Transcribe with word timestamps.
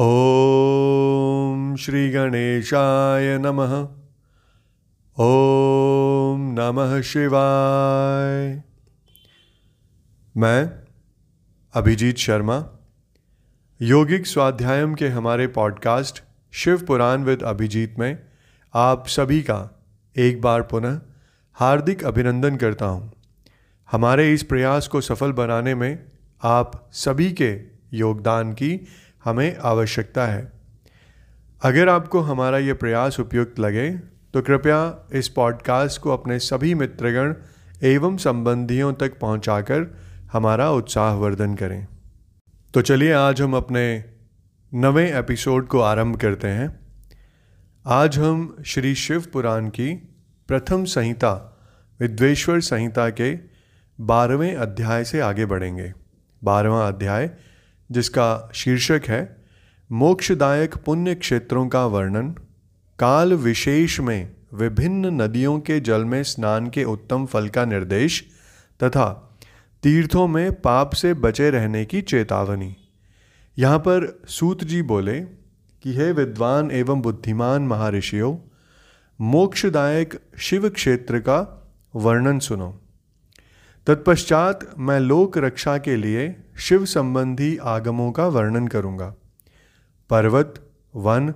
ॐ 0.00 1.76
श्रीगणेशाय 1.76 3.38
नमः। 3.38 3.72
ॐ 5.18 6.38
नमः 6.58 7.00
शिवाय। 7.00 8.62
मैं, 10.36 10.70
अभिजीत 11.74 12.16
शर्मा, 12.16 12.66
योगिक 13.82 14.26
स्वाध्यायम 14.26 14.94
के 14.94 15.08
हमारे 15.08 15.46
पॉडकास्ट 15.46 16.22
शिव 16.52 16.84
पुराण 16.86 17.22
विद 17.22 17.42
अभिजीत 17.42 17.98
में 17.98 18.18
आप 18.74 19.06
सभी 19.06 19.42
का 19.42 19.84
एक 20.16 20.40
बार 20.40 20.62
पुनः 20.62 21.00
हार्दिक 21.54 22.04
अभिनंदन 22.04 22.56
करता 22.56 22.86
हूँ। 22.86 23.12
हमारे 23.90 24.32
इस 24.32 24.42
प्रयास 24.42 24.88
को 24.88 25.00
सफल 25.00 25.32
बनाने 25.32 25.74
में 25.74 26.04
आप 26.42 26.88
सभी 26.92 27.32
के 27.32 27.74
योगदान 27.92 28.52
की 28.52 28.86
हमें 29.24 29.56
आवश्यकता 29.56 30.26
है। 30.26 30.52
अगर 31.62 31.88
आपको 31.88 32.20
हमारा 32.20 32.58
ये 32.58 32.72
प्रयास 32.72 33.20
उपयुक्त 33.20 33.58
लगे 33.58 33.90
तो 34.34 34.42
कृपया 34.42 35.08
इस 35.12 35.28
पॉडकास्ट 35.28 36.00
को 36.00 36.10
अपने 36.10 36.38
सभी 36.38 36.74
मित्रगण 36.74 37.34
एवं 37.82 38.16
संबंधियों 38.16 38.92
तक 38.94 39.18
पहुंचाकर 39.18 39.96
हमारा 40.32 40.70
उत्साहवर्धन 40.70 41.54
करें। 41.54 41.86
तो 42.74 42.82
चलिए 42.82 43.12
आज 43.12 43.42
हम 43.42 43.56
अपने 43.56 44.04
नवे 44.74 45.06
एपिसोड 45.18 45.68
को 45.68 45.80
आरंभ 45.80 46.16
करते 46.16 46.48
हैं। 46.48 46.68
आज 47.86 48.18
हम 48.18 48.56
श्री 48.66 48.94
शिव 48.94 49.24
पुराण 49.32 49.68
की 49.68 49.94
प्रथम 50.48 50.84
संहिता, 50.84 51.32
विद्वेश्वर 52.00 52.60
संहिता 52.60 53.08
के 53.10 53.34
बारहवें 53.98 54.54
अध्याय 54.56 55.04
से 55.04 55.20
आगे 55.20 55.46
बढ़ेंगे। 55.46 55.92
बारहवा 56.44 56.86
अध्याय 56.88 57.30
जिसका 57.90 58.50
शीर्षक 58.54 59.02
है, 59.06 59.44
मोक्षदायक 59.92 60.74
पुण्य 60.74 61.14
क्षेत्रों 61.14 61.68
का 61.68 61.86
वर्णन, 61.86 62.30
काल 62.98 63.32
विशेष 63.34 64.00
में 64.00 64.32
विभिन्न 64.54 65.22
नदियों 65.22 65.60
के 65.60 65.80
जल 65.80 66.04
में 66.04 66.22
स्नान 66.22 66.70
के 66.70 66.84
उत्तम 66.84 67.26
फल 67.26 67.48
का 67.48 67.64
निर्देश 67.64 68.24
तथा 68.82 69.36
तीर्थों 69.82 70.28
में 70.28 70.60
पाप 70.60 70.94
से 70.94 71.14
बचे 71.14 71.50
रहने 71.50 71.84
की 71.84 72.02
चेतावनी। 72.02 72.76
यहाँ 73.58 73.78
पर 73.78 74.22
सूत 74.28 74.64
जी 74.64 74.82
बोले 74.82 75.20
कि, 75.82 75.94
हे 75.94 76.12
विद्वान 76.12 76.70
एवं 76.70 77.02
बुद्धिमान 77.02 77.62
महर्षियों, 77.62 78.36
मोक्षदायक 79.20 80.20
शिव 80.38 80.68
क्षेत्र 80.68 81.18
का 81.18 81.70
वर्णन 81.96 82.38
सुनो। 82.38 82.80
तत्पश्चात 83.86 84.74
मैं 84.78 85.00
लोक 85.00 85.38
रक्षा 85.38 85.78
के 85.78 85.96
लिए 85.96 86.36
शिव 86.58 86.84
संबंधी 86.84 87.56
आगमों 87.56 88.12
का 88.12 88.26
वर्णन 88.26 88.66
करूँगा। 88.66 89.14
पर्वत, 90.10 90.54
वन 90.96 91.34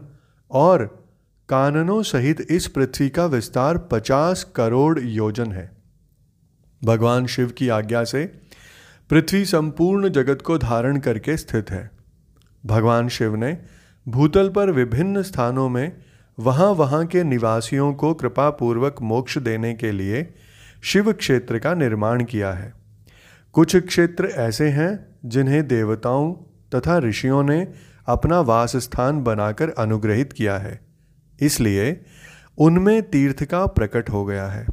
और 0.51 1.07
काननों 1.49 2.03
सहित 2.03 2.47
इस 2.51 2.67
पृथ्वी 2.67 3.09
का 3.09 3.27
विस्तार 3.27 3.79
पचास 3.79 4.53
करोड़ 4.57 5.01
योजन 5.01 5.53
है। 5.53 5.77
भगवान 6.85 7.27
शिव 7.27 7.49
की 7.49 7.69
आज्ञा 7.69 8.05
से 8.05 8.41
पृथ्वी 9.11 9.45
संपूर्ण 9.45 10.09
जगत 10.09 10.43
को 10.43 10.59
धारण 10.59 10.99
करके 10.99 11.37
स्थित 11.37 11.71
है। 11.71 11.91
भगवान 12.67 13.09
शिव 13.09 13.35
ने 13.35 13.59
भूतल 14.09 14.49
पर 14.49 14.71
विभिन्न 14.71 15.23
स्थानों 15.23 15.69
में 15.69 15.97
वहाँ 16.39 16.71
वहाँ 16.71 17.07
के 17.07 17.25
निवासियों 17.25 17.95
को 17.95 18.15
कृपापूर्वक 18.15 18.97
मोक्ष 19.03 19.39
देने 19.39 19.75
के 19.75 19.93
लिए 19.93 20.35
शिव 20.83 21.13
क्षेत्र 21.13 21.59
का 21.59 21.75
निर्माण 21.75 22.25
किया 22.25 22.53
है। 22.53 22.73
कुछ 23.53 23.77
क्षेत्र 23.77 24.27
ऐसे 24.27 24.69
हैं 24.69 25.07
जिन्हें 25.25 25.69
देवताओं 25.69 26.33
तथा 26.75 26.99
ऋषियों 26.99 27.43
ने 27.43 27.73
अपना 28.07 28.41
वास 28.41 28.77
स्थान 28.77 29.23
बनाकर 29.23 29.71
अनुग्रहित 29.71 30.33
किया 30.33 30.59
है। 30.59 30.81
इसलिए 31.41 32.05
उनमें 32.59 33.03
तीर्थ 33.03 33.45
का 33.45 33.67
प्रकट 33.67 34.11
हो 34.11 34.25
गया 34.25 34.47
है 34.47 34.67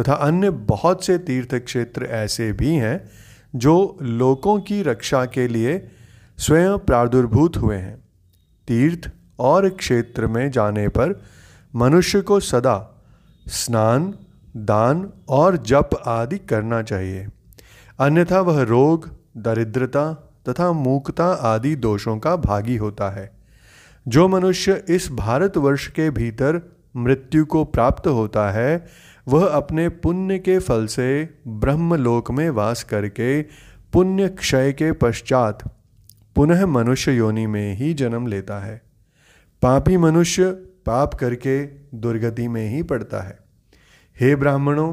तथा 0.00 0.12
अन्य 0.12 0.50
बहुत 0.50 1.04
से 1.04 1.18
तीर्थ 1.18 1.54
क्षेत्र 1.54 2.04
ऐसे 2.04 2.52
भी 2.52 2.74
हैं 2.74 3.10
जो 3.56 3.98
लोकों 4.02 4.60
की 4.60 4.82
रक्षा 4.82 5.24
के 5.24 5.48
लिए 5.48 5.88
स्वयं 6.38 6.78
प्रादुर्भूत 6.78 7.56
हुए 7.56 7.76
हैं। 7.76 7.96
तीर्थ 8.68 9.10
और 9.38 9.68
क्षेत्र 9.68 10.26
में 10.26 10.50
जाने 10.50 10.88
पर 10.88 11.22
मनुष्य 11.74 12.20
को 12.20 12.40
सदा 12.40 13.04
स्नान 13.48 14.14
दान 14.56 15.12
और 15.28 15.56
जप 15.56 15.90
आदि 16.06 16.38
करना 16.38 16.82
चाहिए। 16.82 17.28
अन्यथा 17.98 18.40
वह 18.40 18.62
रोग, 18.62 19.10
दरिद्रता 19.36 20.12
तथा 20.48 20.72
मूकता 20.72 21.26
आदि 21.26 21.76
दोषों 21.76 22.18
का 22.18 22.36
भागी 22.36 22.76
होता 22.76 23.10
है। 23.10 23.32
जो 24.08 24.28
मनुष्य 24.28 24.84
इस 24.88 25.10
भारतवर्ष 25.12 25.88
के 25.88 26.10
भीतर 26.10 26.76
मृत्यु 26.96 27.44
को 27.44 27.64
प्राप्त 27.64 28.06
होता 28.06 28.50
है, 28.50 28.86
वह 29.28 29.46
अपने 29.46 29.88
पुण्य 29.88 30.38
के 30.38 30.58
फल 30.58 30.86
से 30.86 31.38
ब्रह्मलोक 31.48 32.30
में 32.30 32.50
वास 32.50 32.82
करके 32.82 33.42
पुण्य 33.92 34.28
क्षय 34.28 34.72
के 34.72 34.92
पश्चात 34.92 35.76
पुनः 36.36 36.66
मनुष्य 36.66 37.12
योनि 37.12 37.46
में 37.46 37.74
ही 37.74 37.94
जन्म 37.94 38.26
लेता 38.26 38.58
है। 38.58 38.82
पापी 39.62 39.96
मनुष्य 39.96 40.50
पाप 40.86 41.14
करके 41.14 41.66
दुर्गति 41.94 42.48
में 42.48 42.68
ही 42.68 42.82
पड़ता 42.82 43.20
है। 43.20 43.45
हे 44.16 44.34
ब्राह्मणों 44.36 44.92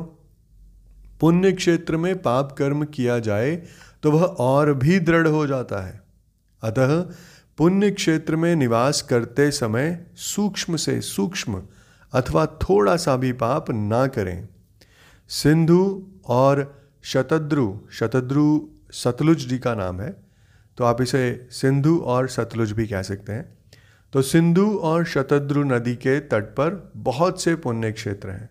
पुण्य 1.19 1.51
क्षेत्र 1.51 1.97
में 1.97 2.21
पाप 2.21 2.51
कर्म 2.51 2.83
किया 2.85 3.17
जाए 3.19 3.55
तो 4.03 4.11
वह 4.11 4.23
और 4.23 4.73
भी 4.73 4.99
दृढ़ 4.99 5.27
हो 5.27 5.45
जाता 5.47 5.79
है। 5.81 6.01
अतः 6.63 7.01
पुण्य 7.57 7.91
क्षेत्र 7.91 8.35
में 8.35 8.55
निवास 8.55 9.01
करते 9.01 9.49
समय 9.51 10.05
सूक्ष्म 10.15 10.75
से 10.75 10.99
सूक्ष्म 11.01 11.61
अथवा 12.13 12.45
थोड़ा 12.45 12.95
सा 12.95 13.15
भी 13.15 13.31
पाप 13.33 13.71
ना 13.71 14.05
करें। 14.07 14.47
सिंधु 15.29 16.07
और 16.25 16.83
शतद्रु 17.03 17.73
शतद्रु 17.91 18.61
सतलुज 18.93 19.47
जी 19.47 19.57
का 19.59 19.75
नाम 19.75 20.01
है 20.01 20.15
तो 20.77 20.83
आप 20.83 21.01
इसे 21.01 21.47
सिंधु 21.51 21.97
और 21.97 22.27
सतलुज 22.27 22.71
भी 22.71 22.87
कह 22.87 23.01
सकते 23.01 23.33
हैं। 23.33 23.57
तो 24.13 24.21
सिंधु 24.21 24.67
और 24.83 25.05
शतद्रु 25.05 25.63
नदी 25.63 25.95
के 25.95 26.19
तट 26.19 26.43
पर 26.43 26.91
बहुत 26.95 27.41
से 27.41 27.55
पुण्य 27.55 27.91
क्षेत्र 27.91 28.29
हैं। 28.29 28.49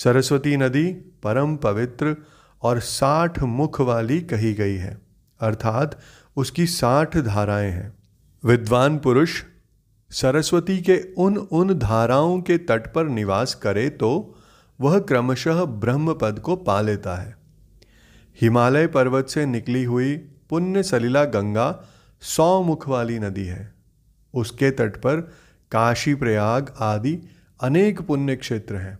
सरस्वती 0.00 0.56
नदी 0.56 0.86
परम 1.22 1.56
पवित्र 1.56 2.16
और 2.62 2.78
साठ 2.80 3.38
मुख 3.42 3.80
वाली 3.80 4.20
कही 4.20 4.52
गई 4.54 4.76
है, 4.76 4.96
अर्थात 5.40 5.98
उसकी 6.36 6.66
साठ 6.66 7.16
धाराएँ 7.16 7.70
हैं। 7.70 7.92
विद्वान 8.44 8.98
पुरुष, 8.98 9.42
सरस्वती 10.10 10.78
के 10.80 10.96
उन 11.18 11.36
उन 11.36 11.74
धाराओं 11.78 12.40
के 12.40 12.56
तट 12.58 12.92
पर 12.94 13.08
निवास 13.08 13.54
करे 13.54 13.88
तो 13.90 14.10
वह 14.80 14.98
क्रमशः 14.98 15.64
ब्रह्म 15.80 16.14
पद 16.14 16.38
को 16.38 16.56
पा 16.56 16.80
लेता 16.80 17.16
है। 17.16 17.36
हिमालय 18.40 18.86
पर्वत 18.86 19.28
से 19.28 19.46
निकली 19.46 19.84
हुई 19.84 20.16
पुण्य 20.50 20.82
सलीला 20.82 21.24
गंगा 21.24 21.68
सौ 22.22 22.62
मुख 22.62 22.88
वाली 22.88 23.18
नदी 23.18 23.44
है। 23.44 23.72
उसके 24.34 24.70
तट 24.70 24.96
पर 24.96 25.20
काशी 25.72 26.14
प्रयाग 26.14 26.74
आदि 26.80 27.18
अनेक 27.60 28.00
पुण्य 28.00 28.36
क्षेत्र 28.36 28.76
हैं। 28.76 28.98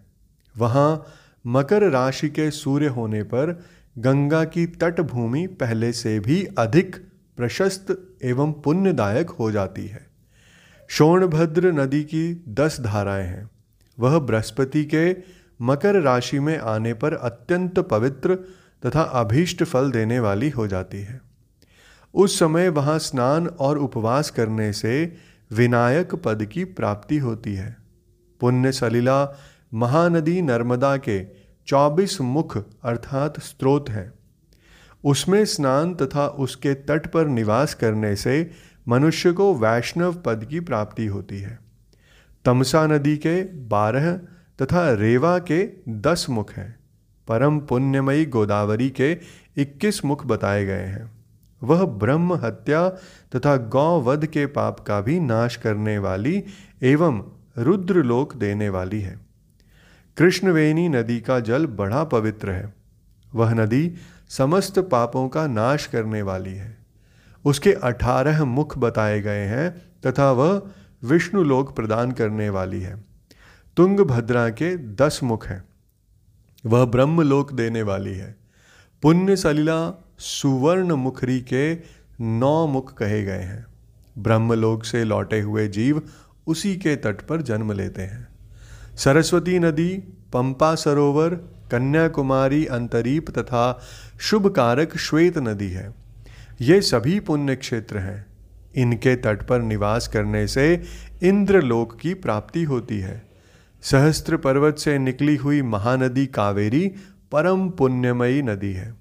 वहाँ 0.60 1.06
मकर 1.46 1.90
राशि 1.90 2.28
के 2.28 2.50
सूर्य 2.50 2.86
होने 2.86 3.22
पर 3.22 3.64
गंगा 3.98 4.44
की 4.44 4.66
तटभूमि 4.66 5.46
पहले 5.46 5.92
से 5.92 6.20
भी 6.20 6.48
अधिक 6.58 6.96
प्रशस्त 7.36 8.16
एवं 8.24 8.52
पुण्यदायक 8.52 9.30
हो 9.30 9.50
जाती 9.50 9.86
है। 9.86 10.06
शोणभद्र 10.88 11.72
नदी 11.72 12.02
की 12.02 12.44
दस 12.48 12.80
धाराएँ 12.80 13.26
हैं। 13.26 13.50
वह 13.98 14.18
बृहस्पति 14.18 14.84
के 14.84 15.16
मकर 15.62 16.00
राशि 16.00 16.38
में 16.38 16.58
आने 16.58 16.94
पर 16.94 17.14
अत्यंत 17.14 17.78
पवित्र 17.78 18.34
तथा 18.86 19.02
अभीष्ट 19.02 19.64
फल 19.64 19.90
देने 19.90 20.20
वाली 20.20 20.50
हो 20.50 20.66
जाती 20.66 20.98
है। 20.98 21.20
उस 22.14 22.38
समय 22.38 22.68
वहाँ 22.68 22.98
स्नान 22.98 23.46
और 23.46 23.78
उपवास 23.78 24.30
करने 24.30 24.72
से 24.72 25.16
विनायक 25.52 26.14
पद 26.14 26.44
की 26.44 26.64
प्राप्ति 26.64 27.18
होती 27.18 27.54
है। 27.54 27.76
पुण्य 28.40 28.72
सलीला 28.72 29.24
महानदी 29.74 30.42
नर्मदा 30.42 30.96
के 30.96 31.24
चौबीस 31.66 32.20
मुख 32.20 32.58
अर्थात 32.82 33.40
स्रोत 33.40 33.90
हैं। 33.90 34.12
उसमें 35.04 35.44
स्नान 35.44 35.94
तथा 35.94 36.26
उसके 36.26 36.74
तट 36.74 37.06
पर 37.06 37.26
निवास 37.26 37.74
करने 37.74 38.16
से 38.16 38.50
मनुष्य 38.88 39.32
को 39.32 39.54
वैष्णव 39.54 40.14
पद 40.14 40.44
की 40.44 40.60
प्राप्ति 40.60 41.06
होती 41.06 41.38
है। 41.38 41.58
तमसा 42.44 42.86
नदी 42.86 43.16
के 43.16 43.42
बारह 43.42 44.16
तथा 44.62 44.92
रेवा 44.92 45.38
के 45.38 45.70
दस 45.88 46.26
मुख 46.30 46.52
हैं। 46.52 46.80
परम 47.28 47.60
पुण्यमयी 47.60 48.26
गोदावरी 48.26 48.90
के 48.90 49.12
इक्कीस 49.56 50.04
मुख 50.04 50.26
बताए 50.26 50.64
गए 50.64 50.84
हैं। 50.84 51.24
वह 51.62 51.84
ब्रह्म 51.84 52.34
हत्या 52.34 52.88
तथा 53.36 53.56
गौवध 53.56 54.26
के 54.26 54.46
पाप 54.46 54.80
का 54.80 55.00
भी 55.00 55.20
नाश 55.20 55.56
करने 55.56 55.98
वाली 55.98 56.44
एवं 56.82 57.32
रुद्रलोक 57.58 58.36
देने 58.36 58.68
वाली 58.68 59.00
है। 59.00 59.29
कृष्णवेणी 60.16 60.88
नदी 60.88 61.20
का 61.20 61.40
जल 61.40 61.66
बड़ा 61.66 62.04
पवित्र 62.04 62.50
है। 62.50 62.74
वह 63.34 63.54
नदी 63.54 63.94
समस्त 64.28 64.78
पापों 64.78 65.28
का 65.28 65.46
नाश 65.46 65.86
करने 65.86 66.22
वाली 66.22 66.54
है। 66.54 66.78
उसके 67.44 67.72
अठारह 67.72 68.44
मुख 68.44 68.78
बताए 68.78 69.20
गए 69.20 69.44
हैं 69.44 69.70
तथा 70.06 70.32
वह 70.32 70.62
विष्णु 71.04 71.42
लोक 71.42 71.76
प्रदान 71.76 72.12
करने 72.12 72.50
वाली 72.50 72.80
है। 72.80 73.04
तुंगभद्रा 73.76 74.48
के 74.48 74.76
दस 74.76 75.20
मुख 75.22 75.46
हैं। 75.46 75.64
वह 76.66 76.84
ब्रह्म 76.84 77.22
लोक 77.22 77.52
देने 77.52 77.82
वाली 77.82 78.14
है। 78.14 78.36
पुण्य 79.02 79.36
सलिला 79.36 80.04
सुवर्ण 80.18 80.92
मुखरी 80.92 81.40
के 81.40 81.74
नौ 82.20 82.66
मुख 82.66 82.94
कहे 82.94 83.24
गए 83.24 83.42
हैं। 83.42 83.66
ब्रह्मलोक 84.18 84.84
से 84.84 85.04
लौटे 85.04 85.40
हुए 85.40 85.68
जीव 85.68 86.02
उसी 86.46 86.76
के 86.76 86.96
तट 86.96 87.20
पर 87.20 87.42
जन्म 87.42 87.72
लेते 87.72 88.02
हैं। 88.02 88.29
सरस्वती 89.00 89.58
नदी, 89.58 89.94
पंपा 90.32 90.74
सरोवर, 90.74 91.34
कन्याकुमारी 91.70 92.66
अंतरीप 92.66 93.30
तथा 93.30 93.80
शुभ 94.20 94.46
कारक 94.46 94.96
श्वेत 94.96 95.38
नदी 95.38 95.68
है। 95.68 95.94
ये 96.60 96.80
सभी 96.80 97.20
पुण्य 97.20 97.56
क्षेत्र 97.56 97.98
हैं। 97.98 98.26
इनके 98.76 99.16
तट 99.16 99.42
पर 99.42 99.62
निवास 99.62 100.08
करने 100.08 100.46
से 100.46 100.82
इंद्रलोक 101.22 102.00
की 102.00 102.14
प्राप्ति 102.14 102.62
होती 102.62 102.98
है। 102.98 103.28
सहस्त्र 103.82 104.36
पर्वत 104.36 104.76
से 104.78 104.98
निकली 104.98 105.36
हुई 105.36 105.62
महानदी 105.62 106.26
कावेरी 106.26 106.92
परम 107.32 107.70
पुण्यमयी 107.70 108.42
नदी 108.42 108.72
है। 108.72 108.94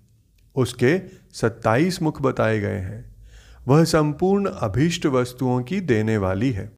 उसके 0.55 1.01
सत्ताईस 1.33 2.01
मुख 2.01 2.21
बताए 2.21 2.59
गए 2.59 2.79
हैं। 2.79 3.15
वह 3.67 3.83
संपूर्ण 3.83 4.49
अभीष्ट 4.49 5.05
वस्तुओं 5.05 5.63
की 5.63 5.81
देने 5.81 6.17
वाली 6.17 6.51
है। 6.51 6.71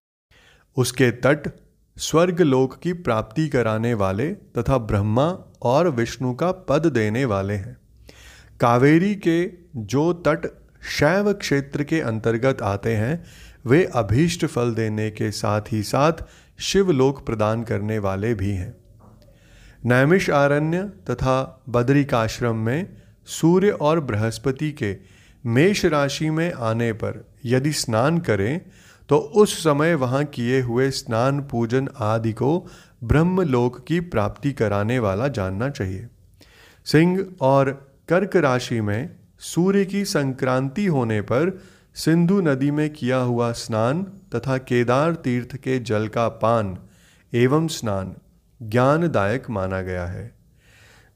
उसके 0.77 1.11
तट 1.11 1.51
स्वर्ग 1.97 2.41
लोक 2.41 2.75
की 2.75 2.93
प्राप्ति 2.93 3.47
कराने 3.47 3.93
वाले 3.93 4.31
तथा 4.33 4.77
ब्रह्मा 4.77 5.27
और 5.61 5.89
विष्णु 5.89 6.33
का 6.33 6.51
पद 6.51 6.85
देने 6.85 7.25
वाले 7.25 7.53
हैं। 7.53 7.77
कावेरी 8.59 9.15
के 9.15 9.49
जो 9.75 10.13
तट 10.13 10.47
शैव 10.99 11.33
क्षेत्र 11.33 11.83
के 11.83 12.01
अंतर्गत 12.01 12.61
आते 12.61 12.95
हैं, 12.95 13.23
वे 13.65 13.83
अभीष्ट 13.85 14.45
फल 14.45 14.73
देने 14.73 15.09
के 15.11 15.31
साथ 15.31 15.61
ही 15.71 15.83
साथ 15.83 16.13
शिवलोक 16.59 17.25
प्रदान 17.25 17.63
करने 17.63 17.99
वाले 17.99 18.33
भी 18.33 18.51
हैं। 18.51 18.75
नैमिष 19.85 20.29
आरण्य 20.29 20.83
तथा 21.09 21.63
बद्रिकाश्रम 21.69 22.55
में 22.55 22.97
सूर्य 23.25 23.69
और 23.69 23.99
बृहस्पति 23.99 24.71
के 24.71 24.95
मेष 25.45 25.85
राशि 25.85 26.29
में 26.29 26.51
आने 26.53 26.93
पर 26.93 27.25
यदि 27.45 27.71
स्नान 27.71 28.17
करें 28.19 28.61
तो 29.11 29.17
उस 29.17 29.57
समय 29.63 29.95
वहाँ 29.95 30.23
किए 30.25 30.61
हुए 30.61 30.91
स्नान, 30.91 31.41
पूजन 31.41 31.89
आदि 31.99 32.33
को 32.33 32.67
ब्रह्मलोक 33.03 33.87
की 33.87 33.99
प्राप्ति 33.99 34.51
कराने 34.51 34.99
वाला 34.99 35.27
जानना 35.27 35.69
चाहिए। 35.69 36.07
सिंह 36.85 37.25
और 37.41 37.71
कर्क 38.09 38.35
राशि 38.35 38.81
में 38.81 39.15
सूर्य 39.39 39.85
की 39.85 40.05
संक्रांति 40.05 40.85
होने 40.85 41.21
पर 41.21 41.61
सिंधु 41.95 42.41
नदी 42.41 42.71
में 42.71 42.89
किया 42.93 43.17
हुआ 43.17 43.51
स्नान 43.51 44.03
तथा 44.03 44.57
केदार 44.57 45.13
तीर्थ 45.13 45.55
के 45.55 45.79
जल 45.79 46.07
का 46.07 46.27
पान 46.27 46.77
एवं 47.33 47.67
स्नान 47.67 48.15
ज्ञानदायक 48.61 49.49
माना 49.49 49.81
गया 49.81 50.05
है। 50.05 50.35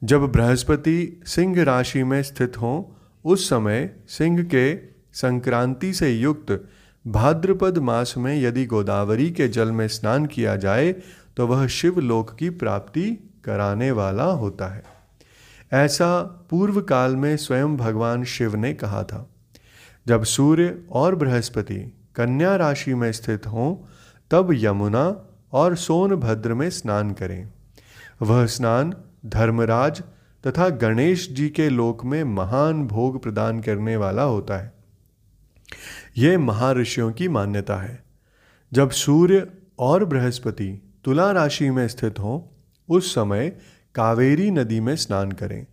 जब 0.04 0.20
बृहस्पति 0.20 1.22
सिंह 1.26 1.64
राशि 1.64 2.04
में 2.04 2.22
स्थित 2.22 2.56
हों, 2.56 3.00
उस 3.24 3.48
समय 3.48 3.96
सिंह 4.08 4.42
के 4.42 4.76
संक्रांति 5.12 5.92
से 5.92 6.12
युक्त 6.12 6.68
भाद्रपद 7.06 7.78
मास 7.78 8.14
में 8.16 8.40
यदि 8.40 8.66
गोदावरी 8.66 9.30
के 9.30 9.48
जल 9.48 9.72
में 9.72 9.88
स्नान 9.88 10.26
किया 10.26 10.56
जाए 10.56 10.92
तो 11.36 11.46
वह 11.46 11.66
शिव 11.66 12.00
लोक 12.00 12.34
की 12.34 12.50
प्राप्ति 12.50 13.10
कराने 13.44 13.90
वाला 13.90 14.24
होता 14.24 14.66
है। 14.74 14.82
ऐसा 15.72 16.22
पूर्व 16.50 16.80
काल 16.80 17.16
में 17.16 17.36
स्वयं 17.36 17.76
भगवान 17.76 18.24
शिव 18.24 18.56
ने 18.56 18.74
कहा 18.74 19.02
था। 19.02 19.30
जब 20.06 20.24
सूर्य 20.24 20.82
और 20.92 21.14
बृहस्पति 21.14 21.78
कन्या 22.16 22.56
राशि 22.56 22.94
में 22.94 23.12
स्थित 23.12 23.46
हों, 23.46 23.76
तब 24.30 24.48
यमुना 24.52 25.30
और 25.52 25.76
सोनभद्र 25.76 26.54
में 26.54 26.70
स्नान 26.70 27.12
करें। 27.12 27.48
वह 28.22 28.46
स्नान 28.46 28.94
धर्मराज 29.26 30.02
तथा 30.46 30.68
गणेश 30.68 31.28
जी 31.32 31.48
के 31.48 31.68
लोक 31.68 32.04
में 32.04 32.24
महान 32.24 32.86
भोग 32.86 33.22
प्रदान 33.22 33.60
करने 33.60 33.96
वाला 33.96 34.22
होता 34.22 34.56
है। 34.56 34.72
यह 36.18 36.38
महर्षियों 36.38 37.12
की 37.12 37.28
मान्यता 37.28 37.76
है। 37.76 38.04
जब 38.72 38.90
सूर्य 38.90 39.46
और 39.78 40.04
बृहस्पति 40.04 40.92
तुला 41.04 41.32
राशि 41.32 41.70
में 41.70 41.88
स्थित 41.88 42.18
हों 42.18 42.60
उस 42.88 43.14
समय 43.14 43.58
कावेरी 43.94 44.50
नदी 44.50 44.80
में 44.80 44.96
स्नान 44.96 45.32
करें। 45.32 45.66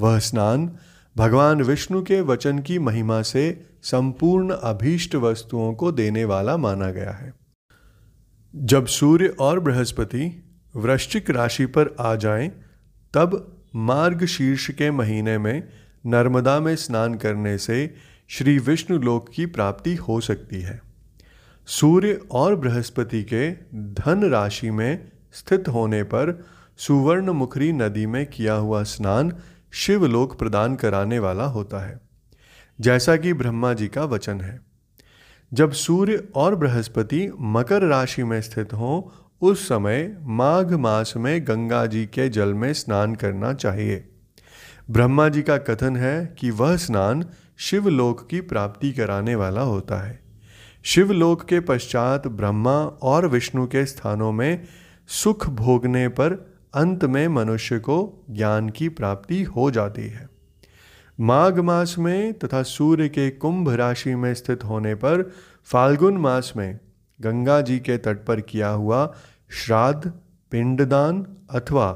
वह 0.00 0.18
स्नान 0.18 0.76
भगवान 1.16 1.62
विष्णु 1.62 2.02
के 2.02 2.20
वचन 2.20 2.58
की 2.58 2.78
महिमा 2.78 3.22
से 3.22 3.66
संपूर्ण 3.82 4.50
अभीष्ट 4.50 5.14
वस्तुओं 5.14 5.74
को 5.74 5.92
देने 5.92 6.24
वाला 6.24 6.56
माना 6.56 6.90
गया 6.90 7.10
है। 7.10 7.34
जब 8.56 8.86
सूर्य 8.86 9.26
और 9.26 9.60
बृहस्पति 9.60 10.44
वृश्चिक 10.76 11.30
राशि 11.30 11.66
पर 11.66 11.96
आ 12.00 12.14
जाएँ, 12.14 12.48
तब 13.14 13.56
मार्ग 13.76 14.24
शीर्ष 14.24 14.70
के 14.70 14.90
महीने 14.90 15.38
में 15.38 15.68
नर्मदा 16.06 16.60
में 16.60 16.76
स्नान 16.76 17.14
करने 17.14 17.58
से 17.58 17.94
श्री 18.30 18.58
विष्णु 18.58 18.98
लोक 18.98 19.28
की 19.34 19.44
प्राप्ति 19.46 19.94
हो 19.94 20.20
सकती 20.20 20.60
है। 20.60 20.80
सूर्य 21.68 22.18
और 22.30 22.56
बृहस्पति 22.56 23.22
के 23.24 23.50
धन 23.94 24.28
राशि 24.30 24.70
में 24.70 25.08
स्थित 25.32 25.68
होने 25.68 26.02
पर 26.02 26.44
सुवर्ण 26.78 27.32
मुखरी 27.32 27.72
नदी 27.72 28.04
में 28.06 28.24
किया 28.26 28.54
हुआ 28.54 28.82
स्नान 28.82 29.32
शिवलोक 29.72 30.38
प्रदान 30.38 30.74
कराने 30.74 31.18
वाला 31.18 31.44
होता 31.44 31.84
है, 31.86 31.98
जैसा 32.78 33.16
कि 33.16 33.32
ब्रह्मा 33.32 33.72
जी 33.72 33.88
का 33.88 34.04
वचन 34.04 34.40
है। 34.40 34.60
जब 35.52 35.72
सूर्य 35.72 36.28
और 36.34 36.56
बृहस्पति 36.56 37.28
मकर 37.40 37.82
राशि 37.82 38.24
में 38.24 38.40
स्थित 38.42 38.72
हों, 38.72 39.02
उस 39.42 39.66
समय 39.68 40.16
माघ 40.20 40.72
मास 40.72 41.14
में 41.16 41.46
गंगा 41.46 41.84
जी 41.86 42.06
के 42.06 42.28
जल 42.28 42.54
में 42.54 42.72
स्नान 42.74 43.14
करना 43.14 43.52
चाहिए। 43.54 44.08
ब्रह्मा 44.90 45.28
जी 45.28 45.42
का 45.42 45.58
कथन 45.58 45.96
है 45.96 46.34
कि 46.38 46.50
वह 46.50 46.76
स्नान 46.76 47.24
शिवलोक 47.60 48.28
की 48.30 48.40
प्राप्ति 48.40 48.92
कराने 48.92 49.34
वाला 49.34 49.60
होता 49.60 49.96
है। 49.96 50.20
शिवलोक 50.82 51.42
के 51.42 51.60
पश्चात 51.60 52.26
ब्रह्मा 52.26 52.84
और 52.86 53.26
विष्णु 53.26 53.66
के 53.66 53.86
स्थानों 53.86 54.32
में 54.32 54.64
सुख 55.08 55.48
भोगने 55.50 56.08
पर 56.08 56.56
अंत 56.74 57.04
में 57.04 57.28
मनुष्य 57.28 57.78
को 57.78 58.24
ज्ञान 58.30 58.68
की 58.68 58.88
प्राप्ति 58.88 59.42
हो 59.42 59.70
जाती 59.70 60.02
है। 60.02 60.28
माघ 61.20 61.58
मास 61.58 61.96
में 61.98 62.38
तथा 62.38 62.62
सूर्य 62.62 63.08
के 63.08 63.30
कुंभ 63.30 63.68
राशि 63.68 64.14
में 64.14 64.34
स्थित 64.34 64.64
होने 64.64 64.94
पर 64.94 65.32
फाल्गुन 65.64 66.16
मास 66.16 66.52
में 66.56 66.78
गंगा 67.20 67.60
जी 67.60 67.78
के 67.78 67.98
तट 67.98 68.26
पर 68.26 68.40
किया 68.40 68.68
हुआ 68.68 69.14
श्राद्ध, 69.50 70.12
पिंडदान 70.50 71.26
अथवा 71.50 71.92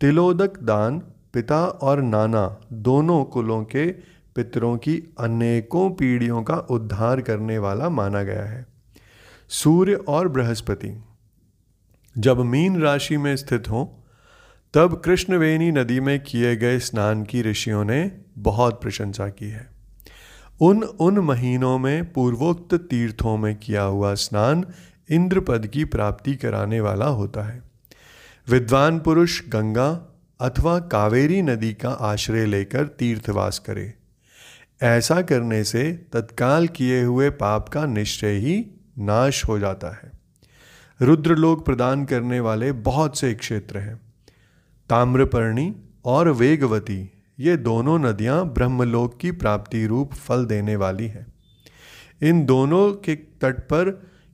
तिलोदक 0.00 0.58
दान, 0.58 0.98
पिता 1.32 1.64
और 1.66 2.02
नाना 2.02 2.60
दोनों 2.72 3.24
कुलों 3.24 3.64
के 3.64 4.17
पितरों 4.38 4.76
की 4.78 4.96
अनेकों 5.20 5.90
पीढ़ियों 5.90 6.42
का 6.42 6.56
उद्धार 6.70 7.20
करने 7.20 7.58
वाला 7.58 7.88
माना 7.88 8.22
गया 8.22 8.44
है। 8.44 8.66
सूर्य 9.48 9.94
और 9.94 10.28
बृहस्पति, 10.28 11.04
जब 12.18 12.40
मीन 12.40 12.80
राशि 12.82 13.16
में 13.16 13.36
स्थित 13.36 13.68
हों, 13.70 13.86
तब 14.74 15.00
कृष्णवेणी 15.04 15.70
नदी 15.72 16.00
में 16.00 16.20
किए 16.20 16.56
गए 16.56 16.78
स्नान 16.78 17.24
की 17.24 17.42
ऋषियों 17.42 17.84
ने 17.84 18.10
बहुत 18.38 18.82
प्रशंसा 18.82 19.28
की 19.28 19.48
है। 19.50 19.66
उन 20.60 20.82
उन 20.82 21.18
महीनों 21.18 21.78
में 21.78 22.12
पूर्वोक्त 22.12 22.74
तीर्थों 22.74 23.36
में 23.36 23.56
किया 23.56 23.82
हुआ 23.82 24.14
स्नान 24.14 24.64
इंद्र 25.10 25.40
पद 25.40 25.66
की 25.66 25.84
प्राप्ति 25.84 26.34
कराने 26.36 26.80
वाला 26.80 27.06
होता 27.06 27.42
है। 27.42 27.62
विद्वान 28.48 28.98
पुरुष 28.98 29.42
गंगा 29.48 29.90
अथवा 30.40 30.78
कावेरी 30.78 31.42
नदी 31.42 31.74
का 31.74 31.90
आश्रय 31.90 32.46
लेकर 32.46 32.86
तीर्थवास 32.86 33.58
करे। 33.58 33.94
ऐसा 34.82 35.22
करने 35.22 35.64
से 35.64 35.92
तत्काल 35.92 36.68
किए 36.68 37.02
हुए 37.02 37.30
पाप 37.30 37.68
का 37.68 37.86
निश्चय 37.86 38.32
ही 38.32 38.66
नाश 38.98 39.44
हो 39.48 39.58
जाता 39.58 39.88
है। 39.88 40.12
रुद्रलोक 41.00 41.64
प्रदान 41.64 42.04
करने 42.04 42.40
वाले 42.40 42.72
बहुत 42.72 43.18
से 43.18 43.34
क्षेत्र 43.34 43.78
हैं। 43.78 44.00
ताम्रपर्णी 44.90 45.76
और 46.04 46.28
वेगवती, 46.28 47.10
ये 47.40 47.56
दोनों 47.56 47.98
नदियाँ 47.98 48.46
ब्रह्मलोक 48.46 49.20
की 49.20 49.30
प्राप्ति 49.30 49.86
रूप 49.86 50.14
फल 50.14 50.44
देने 50.44 50.76
वाली 50.76 51.06
हैं। 51.06 51.26
इन 52.22 52.44
दोनों 52.44 52.92
के 52.92 53.14
तट 53.16 53.60
पर 53.60 53.90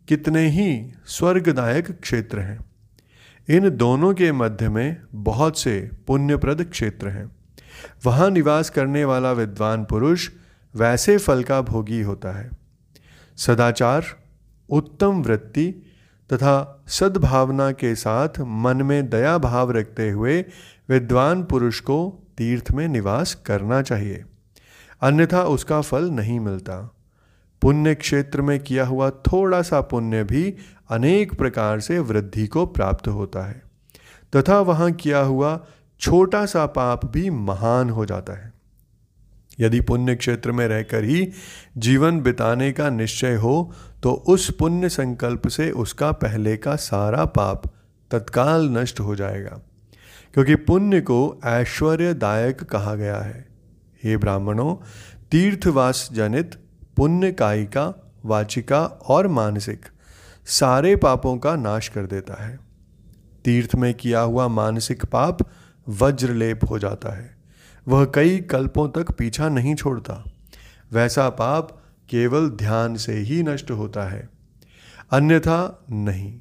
कितने 0.09 0.49
ही 0.49 0.93
स्वर्गदायक 1.07 2.01
क्षेत्र 2.01 2.39
हैं। 2.39 2.59
इन 3.49 3.71
दोनों 3.71 4.15
के 4.15 4.33
मध्य 4.33 4.69
में 4.69 4.97
बहुत 5.15 5.59
से 5.59 5.91
पुण्यप्रद 6.07 6.65
क्षेत्र 6.65 7.09
हैं। 7.09 7.37
वहाँ 8.07 8.31
निवास 8.31 8.71
करने 8.71 9.05
वाला 9.05 9.33
विद्वान 9.33 9.85
पुरुष 9.85 10.31
वैसे 10.77 11.19
फल 11.19 11.45
का 11.45 11.61
भोगी 11.61 12.01
होता 12.01 12.39
है। 12.39 12.51
सदाचार, 13.37 14.05
उत्तम 14.71 15.23
वृत्ति 15.23 15.75
तथा 16.33 16.85
सद्भावना 16.87 17.73
के 17.73 17.95
साथ 17.95 18.29
मन 18.41 18.83
में 18.83 19.11
दया 19.11 19.39
भाव 19.39 19.71
रखते 19.71 20.11
हुए 20.11 20.45
विद्वान 20.89 21.45
पुरुष 21.45 21.81
को 21.81 22.23
तीर्थ 22.39 22.73
में 22.73 22.89
निवास 22.89 23.35
करना 23.35 23.83
चाहिए। 23.83 24.25
अन्यथा 25.03 25.45
उसका 25.45 25.81
फल 25.81 26.11
नहीं 26.11 26.41
मिलता। 26.41 26.95
पुण्य 27.63 27.95
क्षेत्र 27.95 28.43
में 28.43 28.61
किया 28.61 28.87
हुआ 28.87 29.11
थोड़ा 29.11 29.63
सा 29.63 29.81
पुण्य 29.81 30.25
भी 30.25 30.55
अनेक 30.91 31.35
प्रकार 31.35 31.81
से 31.81 31.99
वृद्धि 31.99 32.47
को 32.47 32.67
प्राप्त 32.67 33.09
होता 33.09 33.49
है। 33.49 33.63
तथा 34.37 34.61
वहाँ 34.61 34.93
किया 34.93 35.19
हुआ 35.19 35.67
छोटा 36.01 36.45
सा 36.47 36.65
पाप 36.67 37.05
भी 37.07 37.29
महान 37.31 37.91
हो 37.91 38.07
जाता 38.07 38.33
है। 38.33 38.53
यदि 39.61 39.81
पुण्य 39.81 40.15
क्षेत्र 40.17 40.53
में 40.53 40.67
रहकर 40.69 41.05
ही 41.05 41.29
जीवन 41.77 42.21
बिताने 42.21 42.71
का 42.73 42.89
निश्चय 42.91 43.35
हो 43.35 43.73
तो 44.03 44.13
उस 44.29 44.51
पुण्य 44.51 44.89
संकल्प 44.89 45.47
से 45.49 45.71
उसका 45.71 46.11
पहले 46.13 46.57
का 46.57 46.77
सारा 46.77 47.25
पाप 47.25 47.63
तत्काल 48.11 48.69
नष्ट 48.71 49.01
हो 49.01 49.15
जाएगा, 49.17 49.61
क्योंकि 50.35 50.55
पुण्य 50.57 51.01
को 51.01 51.41
ऐश्वर्यदायक 51.45 52.63
कहा 52.63 52.95
गया 52.95 53.17
है। 53.17 53.47
हे 54.03 54.17
ब्राह्मणों, 54.17 54.75
तीर्थवास 55.31 56.09
जनित 56.13 56.55
पुण्य 56.97 57.33
कायिका 57.33 57.93
वाचिका 58.25 58.85
और 58.85 59.29
मानसिक 59.29 59.87
सारे 60.47 60.95
पापों 60.97 61.37
का 61.39 61.55
नाश 61.57 61.89
कर 61.89 62.07
देता 62.07 62.43
है। 62.45 62.59
तीर्थ 63.45 63.75
में 63.75 63.93
किया 63.95 64.21
हुआ 64.21 64.49
मानसिक 64.49 65.05
पाप 65.05 65.39
वज्रलेप 65.89 66.61
हो 66.71 66.79
जाता 66.79 67.17
है। 67.17 67.37
वह 67.89 68.05
कई 68.05 68.39
कल्पों 68.39 68.89
तक 68.89 69.11
पीछा 69.11 69.49
नहीं 69.49 69.75
छोड़ता। 69.75 70.25
वैसा 70.93 71.29
पाप 71.29 71.83
केवल 72.11 72.51
ध्यान 72.51 72.97
से 72.97 73.13
ही 73.13 73.43
नष्ट 73.43 73.71
होता 73.71 74.09
है। 74.09 74.29
अन्यथा 75.11 75.85
नहीं। 75.91 76.39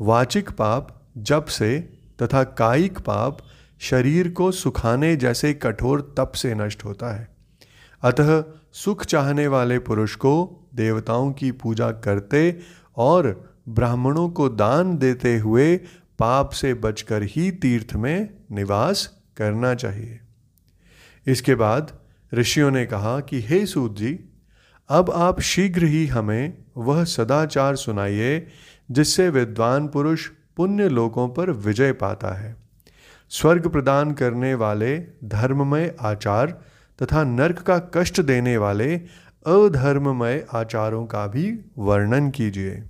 वाचिक 0.00 0.50
पाप 0.50 1.02
जप 1.18 1.44
से 1.44 1.80
तथा 2.22 2.44
कायिक 2.44 2.98
पाप 2.98 3.38
शरीर 3.78 4.30
को 4.30 4.52
सुखाने 4.52 5.16
जैसे 5.16 5.54
कठोर 5.54 6.14
तप 6.16 6.32
से 6.34 6.54
नष्ट 6.54 6.84
होता 6.84 7.16
है। 7.16 7.28
अतः 8.02 8.44
सुख 8.72 9.04
चाहने 9.04 9.46
वाले 9.46 9.78
पुरुष 9.78 10.14
को 10.14 10.64
देवताओं 10.74 11.32
की 11.32 11.52
पूजा 11.52 11.90
करते 11.90 12.58
और 12.96 13.50
ब्राह्मणों 13.68 14.30
को 14.30 14.48
दान 14.48 14.98
देते 14.98 15.38
हुए 15.38 15.80
पाप 16.18 16.50
से 16.50 16.74
बचकर 16.74 17.22
ही 17.22 17.50
तीर्थ 17.50 17.94
में 17.94 18.30
निवास 18.52 19.18
करना 19.36 19.74
चाहिए। 19.74 20.20
इसके 21.26 21.54
बाद 21.54 21.98
ऋषियों 22.34 22.70
ने 22.70 22.86
कहा 22.86 23.20
कि, 23.20 23.40
हे 23.40 23.66
सूत 23.66 23.96
जी, 23.96 24.20
अब 24.88 25.10
आप 25.10 25.40
शीघ्र 25.40 25.84
ही 25.84 26.06
हमें 26.06 26.58
वह 26.76 27.04
सदाचार 27.04 27.76
सुनाइए, 27.76 28.46
जिससे 28.90 29.28
विद्वान 29.28 29.88
पुरुष 29.88 30.28
पुण्य 30.56 30.88
लोकों 30.88 31.28
पर 31.28 31.50
विजय 31.50 31.92
पाता 31.92 32.28
है। 32.28 32.56
स्वर्ग 33.28 33.68
प्रदान 33.68 34.12
करने 34.12 34.54
वाले 34.54 34.98
धर्ममय 35.24 35.96
आचार 36.00 36.50
तथा 37.02 37.24
नरक 37.24 37.58
का 37.58 37.78
कष्ट 37.78 38.20
देने 38.20 38.56
वाले 38.56 38.96
अधर्ममय 39.46 40.46
आचारों 40.54 41.06
का 41.06 41.26
भी 41.26 41.58
वर्णन 41.78 42.30
कीजिए। 42.30 42.82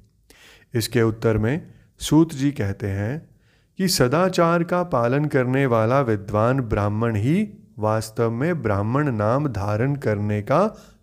इसके 0.74 1.02
उत्तर 1.02 1.38
में 1.38 1.77
सूत 2.00 2.34
जी 2.34 2.50
कहते 2.52 2.86
हैं 2.86 3.28
कि 3.78 3.88
सदाचार 3.88 4.62
का 4.64 4.82
पालन 4.82 5.24
करने 5.24 5.66
वाला 5.66 6.00
विद्वान 6.00 6.60
ब्राह्मण 6.60 7.16
ही 7.16 7.48
वास्तव 7.78 8.30
में 8.30 8.62
ब्राह्मण 8.62 9.10
नाम 9.12 9.48
धारण 9.48 9.94
करने 9.96 10.42
का 10.42 10.60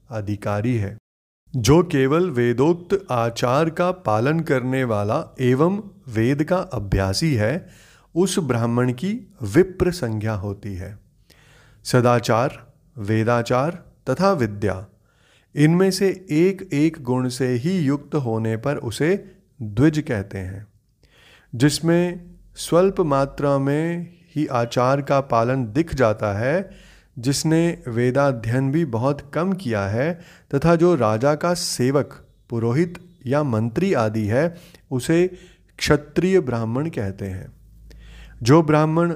अधिकारी 0.10 0.75
है, 0.78 0.98
जो 1.54 1.82
केवल 1.84 2.30
वेदोक्त 2.30 3.06
आचार 3.12 3.70
का 3.70 3.92
पालन 3.92 4.40
करने 4.40 4.84
वाला 4.84 5.36
एवं 5.40 5.82
वेद 6.08 6.44
का 6.44 6.58
अभ्यासी 6.58 7.34
है, 7.34 7.70
उस 8.16 8.40
ब्राह्मण 8.40 8.92
की 8.94 9.14
विप्र 9.44 9.92
संज्ञा 9.92 10.34
होती 10.34 10.75
है। 10.75 10.98
सदाचार, 11.86 12.74
वेदाचार 12.98 13.84
तथा 14.10 14.32
विद्या, 14.32 14.86
इनमें 15.56 15.90
से 15.92 16.10
एक 16.32 16.70
एक 16.74 16.98
गुण 17.02 17.28
से 17.30 17.48
ही 17.48 17.78
युक्त 17.80 18.16
होने 18.16 18.56
पर 18.58 18.78
उसे 18.78 19.16
द्विज 19.62 20.00
कहते 20.00 20.38
हैं। 20.38 20.66
जिसमें 21.55 22.21
स्वल्प 22.55 23.01
मात्रा 23.01 23.57
में 23.57 24.13
ही 24.35 24.47
आचार 24.47 25.01
का 25.01 25.21
पालन 25.21 25.65
दिख 25.65 25.95
जाता 25.95 26.38
है, 26.38 26.69
जिसने 27.19 27.81
वेदाध्ययन 27.88 28.71
भी 28.71 28.85
बहुत 28.85 29.31
कम 29.33 29.53
किया 29.53 29.85
है, 29.85 30.19
तथा 30.55 30.75
जो 30.75 30.95
राजा 30.95 31.35
का 31.35 31.53
सेवक, 31.53 32.25
पुरोहित 32.50 33.00
या 33.25 33.43
मंत्री 33.43 33.93
आदि 33.93 34.25
है, 34.27 34.55
उसे 34.91 35.27
क्षत्रिय 35.77 36.39
ब्राह्मण 36.39 36.89
कहते 36.89 37.25
हैं। 37.25 37.53
जो 38.43 38.62
ब्राह्मण 38.62 39.12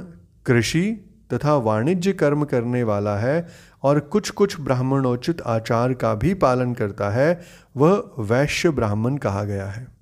कृषि 0.45 1.15
तथा 1.33 1.55
वाणिज्य 1.55 2.13
कर्म 2.13 2.43
करने 2.43 2.83
वाला 2.83 3.17
है 3.17 3.47
और 3.83 3.99
कुछ 3.99 4.29
कुछ 4.29 4.61
ब्राह्मणोचित 4.61 5.41
आचार 5.41 5.93
का 5.93 6.13
भी 6.13 6.33
पालन 6.33 6.73
करता 6.73 7.09
है, 7.09 7.41
वह 7.77 8.11
वैश्य 8.19 8.69
ब्राह्मण 8.69 9.17
कहा 9.17 9.43
गया 9.43 9.65
है। 9.65 9.98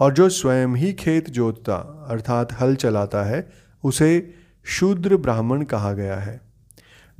और 0.00 0.12
जो 0.12 0.28
स्वयं 0.28 0.68
ही 0.68 0.92
खेत 0.92 1.30
जोतता, 1.30 2.06
अर्थात 2.10 2.60
हल 2.60 2.74
चलाता 2.74 3.24
है, 3.24 3.52
उसे 3.84 4.34
शूद्र 4.64 5.16
ब्राह्मण 5.16 5.62
कहा 5.62 5.92
गया 5.92 6.16
है। 6.16 6.40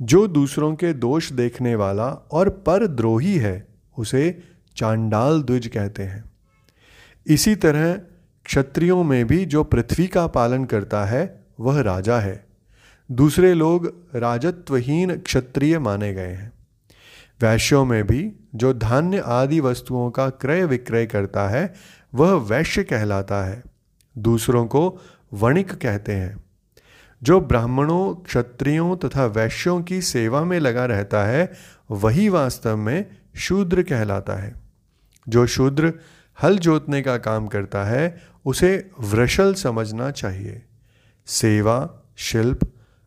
जो 0.01 0.27
दूसरों 0.27 0.75
के 0.75 0.93
दोष 0.93 1.31
देखने 1.31 1.75
वाला 1.75 2.07
और 2.07 2.49
पर 2.49 2.87
द्रोही 2.87 3.37
है, 3.37 3.67
उसे 3.97 4.43
चांडाल 4.75 5.41
द्विज 5.41 5.67
कहते 5.67 6.03
हैं। 6.03 6.31
इसी 7.27 7.55
तरह 7.55 7.93
क्षत्रियों 8.45 9.03
में 9.03 9.27
भी 9.27 9.45
जो 9.45 9.63
पृथ्वी 9.63 10.07
का 10.07 10.27
पालन 10.27 10.65
करता 10.65 11.05
है, 11.05 11.45
वह 11.59 11.81
राजा 11.81 12.19
है। 12.19 12.45
दूसरे 13.11 13.53
लोग 13.53 13.93
राजत्वहीन 14.15 15.17
क्षत्रिय 15.17 15.79
माने 15.79 16.13
गए 16.13 16.31
हैं। 16.31 16.53
वैश्यों 17.41 17.85
में 17.85 18.07
भी 18.07 18.33
जो 18.55 18.73
धान्य 18.73 19.23
आदि 19.25 19.59
वस्तुओं 19.59 20.11
का 20.11 20.29
क्रय 20.29 20.65
विक्रय 20.65 21.05
करता 21.05 21.47
है 21.47 21.73
वह 22.15 22.33
वैश्य 22.33 22.83
कहलाता 22.83 23.45
है। 23.45 23.63
दूसरों 24.17 24.65
को 24.65 25.01
वणिक 25.33 25.71
कहते 25.71 26.11
हैं। 26.11 26.37
जो 27.23 27.41
ब्राह्मणों, 27.41 28.15
क्षत्रियों 28.15 28.97
तथा 28.97 29.25
वैश्यों 29.25 29.81
की 29.81 30.01
सेवा 30.01 30.43
में 30.43 30.59
लगा 30.59 30.85
रहता 30.85 31.23
है, 31.23 31.51
वही 31.91 32.29
वास्तव 32.29 32.77
में 32.77 33.05
शूद्र 33.35 33.83
कहलाता 33.83 34.33
है। 34.33 34.53
जो 35.29 35.47
शूद्र 35.47 35.93
हल 36.43 36.57
जोतने 36.57 37.01
का 37.01 37.17
काम 37.17 37.47
करता 37.47 37.83
है, 37.83 38.21
उसे 38.45 38.89
वृषल 38.99 39.53
समझना 39.53 40.11
चाहिए। 40.11 40.61
सेवा, 41.25 42.03
शिल्प 42.17 42.59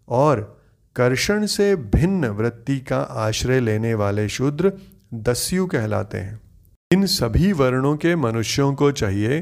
और 0.08 0.60
कर्षण 0.96 1.46
से 1.46 1.76
भिन्न 1.76 2.26
वृत्ति 2.26 2.80
का 2.80 3.00
आश्रय 3.00 3.60
लेने 3.60 3.94
वाले 3.94 4.28
शूद्र 4.28 4.72
दस्यु 5.14 5.66
कहलाते 5.66 6.18
हैं। 6.18 6.49
इन 6.92 7.06
सभी 7.06 7.52
वर्णों 7.52 7.96
के 7.96 8.16
मनुष्यों 8.16 8.74
को 8.74 8.92
चाहिए 8.92 9.40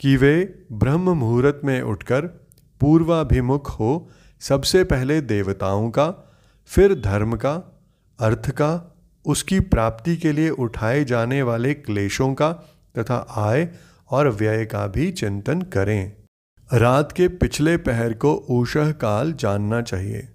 कि 0.00 0.16
वे 0.16 0.64
ब्रह्म 0.72 1.10
मुहूर्त 1.10 1.60
में 1.64 1.82
उठकर 1.82 2.20
पूर्वाभिमुख 2.80 3.70
हो 3.70 4.10
सबसे 4.40 4.84
पहले 4.84 5.20
देवताओं 5.20 5.90
का, 5.90 6.34
फिर 6.66 6.94
धर्म 6.94 7.36
का, 7.36 7.84
अर्थ 8.20 8.50
का, 8.50 8.96
उसकी 9.26 9.60
प्राप्ति 9.60 10.16
के 10.16 10.32
लिए 10.32 10.50
उठाए 10.50 11.04
जाने 11.04 11.42
वाले 11.42 11.74
क्लेशों 11.74 12.34
का 12.34 12.52
तथा 12.98 13.26
आय 13.36 13.68
और 14.10 14.28
व्यय 14.28 14.64
का 14.64 14.86
भी 14.86 15.12
चिंतन 15.12 15.62
करें। 15.62 16.12
रात 16.72 17.12
के 17.12 17.28
पिछले 17.28 17.76
पहर 17.76 18.12
को 18.12 18.46
ऊषह 18.50 18.92
काल 18.92 19.32
जानना 19.32 19.82
चाहिए। 19.82 20.28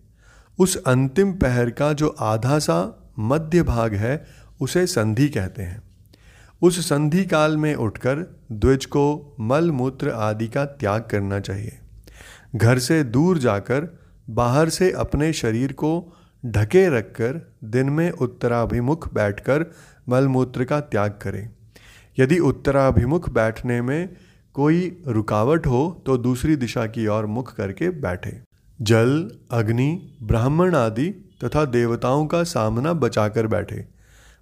उस 0.60 0.78
अंतिम 0.78 1.34
पहर 1.34 1.70
का 1.70 1.94
जो 1.94 2.08
आधा 2.08 2.60
सा 2.60 3.10
मध्य 3.20 3.64
भाग 3.64 3.94
है, 3.94 4.26
उसे 4.62 4.88
संधि 4.88 5.30
कहते 5.30 5.64
हैं। 5.64 5.91
उस 6.62 6.80
संधि 6.90 7.24
काल 7.26 7.58
में 7.58 7.74
उठकर 7.76 8.40
द्विज 8.52 8.86
को 8.86 9.36
मल 9.40 9.72
मूत्र 9.72 10.10
आदि 10.10 10.48
का 10.48 10.66
त्याग 10.66 11.02
करना 11.02 11.40
चाहिए। 11.40 11.80
घर 12.56 12.80
से 12.80 13.04
दूर 13.04 13.38
जाकर 13.38 13.88
बाहर 14.30 14.70
से 14.70 14.92
अपने 14.92 15.32
शरीर 15.34 15.72
को 15.74 15.92
ढके 16.46 16.88
रखकर 16.90 17.56
दिन 17.64 17.90
में 17.90 18.12
उत्तराभिमुख 18.12 19.14
बैठकर 19.14 19.66
मलमूत्र 20.10 20.64
का 20.64 20.80
त्याग 20.82 21.20
करें। 21.22 21.50
यदि 22.20 22.40
उत्तराभिमुख 22.40 23.30
बैठने 23.30 23.82
में 23.82 24.10
कोई 24.56 25.04
रुकावट 25.08 25.68
हो 25.68 26.04
तो 26.06 26.18
दूसरी 26.18 26.56
दिशा 26.56 26.86
की 26.86 27.08
ओर 27.08 27.26
मुख 27.26 27.54
करके 27.56 27.90
बैठे। 27.90 28.40
जल, 28.80 29.32
अग्नि, 29.52 30.18
ब्राह्मण 30.24 30.76
आदि 30.76 31.10
तथा 31.44 31.66
देवताओं 31.66 32.26
का 32.26 32.44
सामना 32.44 32.94
बचाकर 32.94 33.48
बैठे। 33.48 33.86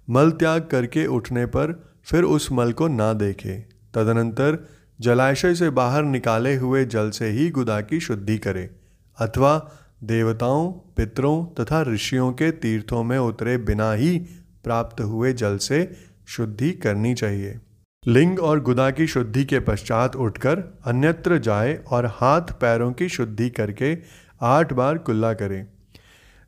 मल 0.08 0.30
त्याग 0.30 0.68
करके 0.70 1.06
उठने 1.06 1.46
पर 1.46 1.89
फिर 2.10 2.22
उस 2.22 2.52
मल 2.52 2.72
को 2.72 2.88
ना 2.88 3.12
देखे। 3.12 3.52
तदनंतर 3.94 4.68
जलाशय 5.00 5.54
से 5.54 5.70
बाहर 5.70 6.02
निकाले 6.02 6.54
हुए 6.54 6.84
जल 6.84 7.10
से 7.10 7.28
ही 7.28 7.50
गुदा 7.50 7.80
की 7.80 8.00
शुद्धि 8.00 8.38
करे। 8.38 8.70
अथवा 9.18 9.72
देवताओं, 10.04 10.72
पितरों 10.72 11.46
तथा 11.46 11.82
ऋषियों 11.82 12.32
के 12.32 12.50
तीर्थों 12.50 13.04
में 13.04 13.18
उतरे 13.18 13.58
बिना 13.58 13.92
ही 13.92 14.18
प्राप्त 14.64 15.00
हुए 15.00 15.32
जल 15.32 15.56
से 15.56 15.96
शुद्धि 16.26 16.70
करनी 16.70 17.14
चाहिए। 17.14 17.58
लिंग 18.06 18.40
और 18.40 18.60
गुदा 18.60 18.90
की 18.90 19.06
शुद्धि 19.06 19.44
के 19.44 19.60
पश्चात 19.60 20.16
उठकर 20.16 20.78
अन्यत्र 20.84 21.38
जाए 21.38 21.74
और 21.74 22.06
हाथ 22.06 22.40
पैरों 22.40 22.92
की 22.92 23.08
शुद्धि 23.08 23.50
करके 23.50 23.98
आठ 24.42 24.72
बार 24.72 24.98
कुल्ला 24.98 25.32
करें। 25.34 25.66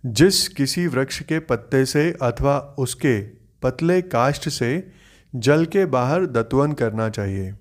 जिस 0.07 0.49
किसी 0.49 0.87
वृक्ष 0.87 1.23
के 1.23 1.38
पत्ते 1.38 1.87
से 1.87 2.16
अथवा 2.23 2.76
उसके 2.78 3.23
पतले 3.62 4.02
काष्ठ 4.02 4.49
से 4.49 5.02
जल 5.35 5.65
के 5.65 5.85
बाहर 5.85 6.27
दत्वन 6.27 6.73
करना 6.73 7.09
चाहिए। 7.09 7.55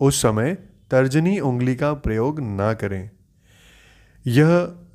उस 0.00 0.22
समय 0.22 0.54
तर्जनी 0.90 1.40
उंगली 1.40 1.76
का 1.76 1.92
प्रयोग 1.92 2.40
ना 2.40 2.72
करें। 2.74 3.10
यह 4.26 4.48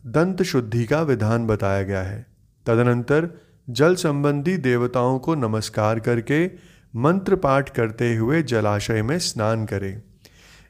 दंत 0.06 0.44
शुद्धि 0.44 0.86
का 0.86 1.02
विधान 1.02 1.48
बताया 1.48 1.84
गया 1.84 2.02
है। 2.02 2.26
तदनंतर 2.66 3.30
जल 3.70 3.96
संबंधी 3.96 4.58
देवताओं 4.58 5.20
को 5.20 5.36
नमस्कार 5.36 6.00
करके 6.00 6.52
मंत्र 6.96 7.36
पाठ 7.36 7.70
करते 7.70 8.16
हुए 8.16 8.44
जलाशय 8.44 9.02
में 9.02 9.20
स्नान 9.20 9.66
करें। 9.66 10.02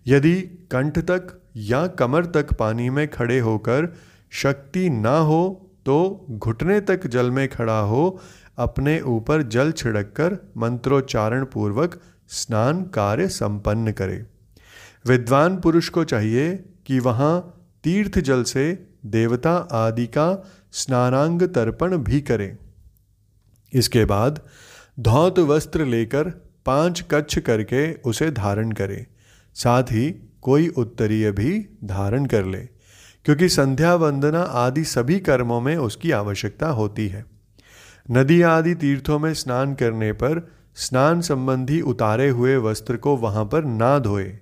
यदि 0.08 0.42
कंठ 0.42 1.00
तक 1.00 1.42
या 1.56 1.88
कमर 1.88 2.26
तक 2.26 2.54
पानी 2.54 2.90
में 2.90 3.08
खड़े 3.08 3.40
होकर 3.40 3.96
शक्ति 4.32 4.90
ना 4.90 5.18
हो 5.18 5.68
तो 5.86 6.26
घुटने 6.32 6.82
तक 6.82 7.08
जल 7.08 7.32
में 7.32 7.50
खड़ा 7.50 7.80
हो 7.80 8.20
अपने 8.62 9.00
ऊपर 9.02 9.42
जल 9.44 9.72
छिड़क 9.72 10.14
कर 10.18 10.38
मंत्रोच्चारण 10.58 11.46
पूर्वक 11.46 12.00
स्नान 12.30 12.84
कार्य 12.94 13.28
संपन्न 13.30 13.92
करे। 13.92 14.26
विद्वान 15.08 15.58
पुरुष 15.58 15.90
को 15.90 16.04
चाहिए 16.04 16.52
कि 16.86 17.00
वहाँ 17.00 17.34
तीर्थ 17.84 18.20
जल 18.20 18.44
से 18.44 18.72
देवता 19.06 19.56
आदि 19.74 20.06
का 20.08 20.28
स्नानांग 20.72 21.42
तर्पण 21.42 21.98
भी 21.98 22.22
करे। 22.22 22.56
इसके 23.74 24.06
बाद 24.06 24.42
धौत 25.00 25.40
वस्त्र 25.40 25.86
लेकर 25.86 26.30
पाँच 26.66 27.04
कच्छ 27.12 27.40
करके 27.40 27.94
उसे 27.94 28.30
धारण 28.32 28.72
करे। 28.72 29.06
साथ 29.56 29.84
ही 29.84 30.10
कोई 30.42 30.68
उत्तरीय 30.68 31.32
भी 31.32 31.60
धारण 31.84 32.26
कर 32.26 32.46
ले, 32.46 32.60
क्योंकि 33.26 33.50
संध्या 33.50 33.94
वंदना 33.96 34.42
आदि 34.42 34.84
सभी 34.84 35.20
कर्मों 35.20 35.60
में 35.62 35.76
उसकी 35.78 36.12
आवश्यकता 36.12 36.70
होती 36.70 37.08
है। 37.08 37.26
नदी 38.10 38.42
आदि 38.42 38.76
तीर्थों 38.76 39.20
में 39.20 39.34
स्नान 39.34 39.74
करने 39.74 40.12
पर 40.12 40.52
स्नान 40.76 41.22
संबंधी 41.22 41.82
उतारे 41.82 42.30
हुए 42.30 42.58
वस्त्र 42.58 42.98
को 42.98 43.18
वहाँ 43.18 43.46
पर 43.46 43.66
ना 43.66 44.00
धोए। 44.00 44.40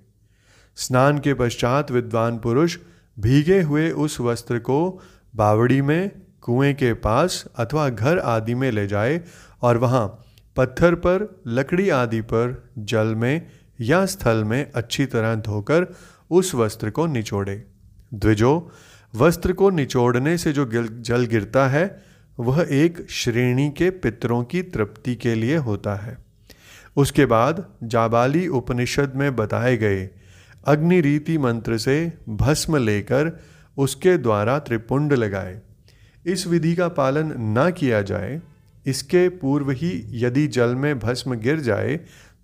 स्नान 0.76 1.18
के 1.18 1.34
पश्चात 1.34 1.90
विद्वान 1.90 2.38
पुरुष 2.38 2.78
भीगे 3.18 3.62
हुए 3.62 3.90
उस 3.90 4.20
वस्त्र 4.20 4.58
को 4.58 5.00
बावड़ी 5.36 5.82
में, 5.82 6.10
कुएँ 6.40 6.74
के 6.74 6.94
पास 6.94 7.44
अथवा 7.56 7.88
घर 7.88 8.18
आदि 8.18 8.54
में 8.54 8.70
ले 8.70 8.86
जाए 8.86 9.20
और 9.62 9.78
वहाँ 9.78 10.24
पत्थर 10.56 10.94
पर, 10.94 11.42
लकड़ी 11.46 11.88
आदि 11.88 12.20
पर, 12.20 12.70
जल 12.78 13.14
में 13.14 13.46
या 13.80 14.06
स्थल 14.06 14.44
में 14.44 14.72
अच्छी 14.72 15.06
तरह 15.06 15.34
धोकर 15.34 15.94
उस 16.30 16.54
वस्त्र 16.54 16.90
को 16.90 17.06
निचोड़े। 17.06 17.66
द्विजो, 18.14 18.70
वस्त्र 19.14 19.52
को 19.52 19.70
निचोड़ने 19.70 20.38
से 20.38 20.52
जो 20.52 20.70
जल 21.00 21.26
गिरता 21.26 21.68
है 21.68 22.09
वह 22.40 22.66
एक 22.70 23.06
श्रेणी 23.10 23.68
के 23.70 23.90
पितरों 23.90 24.42
की 24.44 24.62
तृप्ति 24.62 25.14
के 25.14 25.34
लिए 25.34 25.56
होता 25.58 25.94
है। 25.94 26.16
उसके 26.96 27.26
बाद 27.26 27.64
जाबाली 27.84 28.46
उपनिषद 28.48 29.12
में 29.16 29.34
बताए 29.36 29.76
गए 29.76 30.08
अग्नि 30.66 31.00
रीति 31.00 31.36
मंत्र 31.38 31.78
से 31.78 32.12
भस्म 32.28 32.76
लेकर 32.76 33.32
उसके 33.76 34.16
द्वारा 34.18 34.58
त्रिपुंड 34.58 35.12
लगाए। 35.12 35.60
इस 36.26 36.46
विधि 36.46 36.74
का 36.74 36.88
पालन 36.88 37.32
न 37.58 37.70
किया 37.70 38.00
जाए, 38.02 38.40
इसके 38.86 39.28
पूर्व 39.28 39.70
ही 39.70 39.92
यदि 40.24 40.46
जल 40.46 40.74
में 40.74 40.98
भस्म 40.98 41.34
गिर 41.34 41.60
जाए 41.60 41.96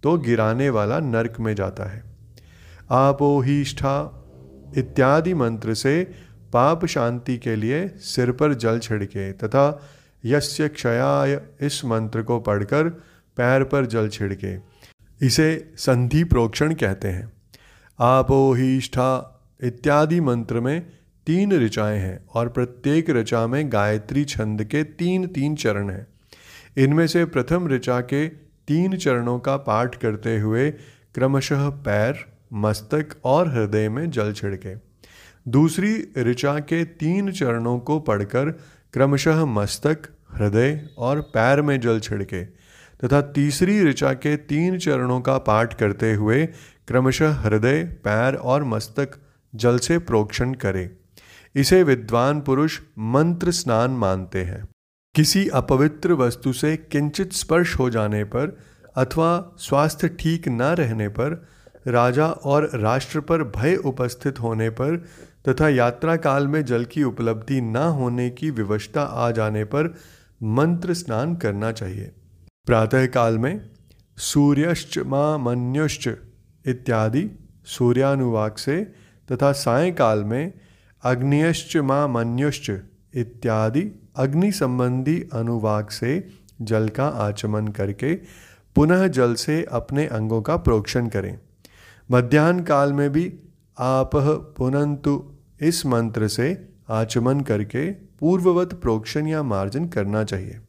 तो 0.03 0.17
गिराने 0.19 0.69
वाला 0.71 0.99
नरक 1.01 1.41
में 1.41 1.55
जाता 1.55 1.91
है। 1.91 2.03
आपोहिष्ठा 2.91 3.97
इत्यादि 4.77 5.35
मंत्र 5.35 5.75
से 5.75 5.95
पाप 6.57 6.87
शांति 6.87 7.39
के 7.39 7.57
लिए 7.57 7.89
सिर 7.89 8.33
पर 8.33 8.55
जल 8.55 8.79
छिड़के 8.79 9.33
तथा 9.33 9.89
यस्य 10.25 10.69
क्षयाय 10.69 11.41
इस 11.61 11.85
मंत्र 11.85 12.23
को 12.23 12.41
पढ़कर 12.41 12.89
पैर 13.37 13.65
पर 13.65 13.87
जल 13.87 14.09
छिड़के। 14.09 14.55
इसे 15.27 15.73
संधि 15.77 16.25
प्रोक्षण 16.25 16.75
कहते 16.75 17.09
हैं। 17.09 17.33
आपोहिष्ठा 18.01 19.11
इत्यादि 19.63 20.21
मंत्र 20.21 20.61
में 20.61 20.87
तीन 21.27 21.53
ऋचाएँ 21.53 21.99
हैं 21.99 22.27
और 22.35 22.49
प्रत्येक 22.49 23.11
ऋचा 23.11 23.47
में 23.47 23.73
गायत्री 23.73 24.25
छंद 24.25 24.65
के 24.65 24.85
तीन 24.85 25.27
तीन 25.27 25.57
चरण 25.57 25.91
हैं। 25.91 26.07
इनमें 26.77 27.07
से 27.07 27.25
प्रथम 27.25 27.69
ऋचा 27.69 28.01
के 28.01 28.29
तीन 28.69 28.97
चरणों 28.97 29.39
का 29.39 29.57
पाठ 29.57 29.97
करते 29.97 30.39
हुए 30.39 30.71
क्रमशः 31.15 31.69
पैर, 31.69 32.25
मस्तक 32.53 33.07
और 33.25 33.49
हृदय 33.49 33.89
में 33.89 34.11
जल 34.11 34.33
छिड़के। 34.33 34.86
दूसरी 35.49 36.09
ऋचा 36.19 36.59
के 36.59 36.85
तीन 36.85 37.33
चरणों 37.33 37.79
को 37.79 38.01
पढ़कर 38.01 38.51
क्रमशः 38.93 39.45
मस्तक, 39.45 39.99
हृदय 40.35 40.89
और 40.99 41.21
पैर 41.21 41.63
में 41.63 41.81
जल 41.81 42.01
छिड़के 42.01 42.45
तथा 43.05 43.21
तीसरी 43.21 43.83
ऋचा 43.85 44.13
के 44.13 44.37
तीन 44.37 44.79
चरणों 44.79 45.21
का 45.21 45.39
पाठ 45.39 45.75
करते 45.75 46.15
हुए 46.15 46.47
क्रमशः 46.89 47.33
हृदय, 47.33 47.85
पैर 47.85 48.35
और 48.35 48.65
मस्तक 48.65 49.11
जल 49.55 49.79
से 49.79 49.99
प्रोक्षण 49.99 50.55
करे। 50.55 50.97
इसे 51.55 51.83
विद्वान 51.83 52.41
पुरुष 52.41 52.81
मंत्र 52.99 53.51
स्नान 53.51 53.91
मानते 53.91 54.43
हैं। 54.45 54.69
किसी 55.15 55.49
अपवित्र 55.49 56.13
वस्तु 56.13 56.53
से 56.53 56.77
किंचित 56.77 57.33
स्पर्श 57.33 57.79
हो 57.79 57.91
जाने 57.91 58.25
पर 58.25 58.59
अथवा 58.97 59.57
स्वास्थ्य 59.59 60.09
ठीक 60.09 60.49
न 60.49 60.63
रहने 60.63 61.09
पर 61.09 61.47
राजा 61.87 62.27
और 62.27 62.71
राष्ट्र 62.75 63.21
पर 63.21 63.43
भय 63.43 63.77
उपस्थित 63.77 64.41
होने 64.41 64.71
पर 64.71 65.05
तथा 65.49 65.69
यात्रा 65.69 66.17
काल 66.17 66.49
में 66.49 66.65
जल 66.65 66.85
की 66.85 67.03
उपलब्धि 67.03 67.61
न 67.61 67.77
होने 67.77 68.31
की 68.31 68.51
विवशता 68.51 69.03
आ 69.03 69.31
जाने 69.31 69.65
पर 69.65 69.95
मंत्र 70.43 70.95
स्नान 70.95 71.37
करना 71.37 71.73
चाहिए। 71.73 72.13
प्रातः 72.67 73.07
काल 73.07 73.39
में 73.39 73.61
सूर्यश्च 74.17 74.99
माँ 74.99 75.39
मन्युश्च 75.39 76.09
इत्यादि 76.67 77.31
सूर्यानुवाक 77.67 78.59
से 78.59 78.93
तथा 79.33 79.53
सायकाल 79.53 80.25
में 80.25 80.53
अग्नियश्च 81.03 81.77
माँ 81.77 82.09
मन्युश्च 82.09 82.71
इत्यादि 83.15 83.91
अग्नि 84.17 84.53
संबंधी 84.53 85.29
अनुवाक 85.33 85.91
से 85.91 86.29
जल 86.63 86.89
का 86.89 87.07
आचमन 87.07 87.69
करके 87.69 88.15
पुनः 88.75 89.07
जल 89.07 89.35
से 89.35 89.63
अपने 89.73 90.07
अंगों 90.07 90.43
का 90.43 90.57
प्रोक्षण 90.57 91.09
करें। 91.09 91.39
मध्यान्ह 92.11 92.65
काल 92.65 92.93
में 92.93 93.11
भी 93.11 93.33
आप 93.79 94.11
पुनंतु 94.57 95.36
इस 95.61 95.87
मंत्र 95.87 96.29
से 96.29 96.69
आचमन 96.89 97.41
करके 97.41 97.91
पूर्ववत 97.93 98.75
प्रोक्षण 98.75 99.27
या 99.27 99.43
मार्जन 99.43 99.85
करना 99.85 100.25
चाहिए। 100.25 100.61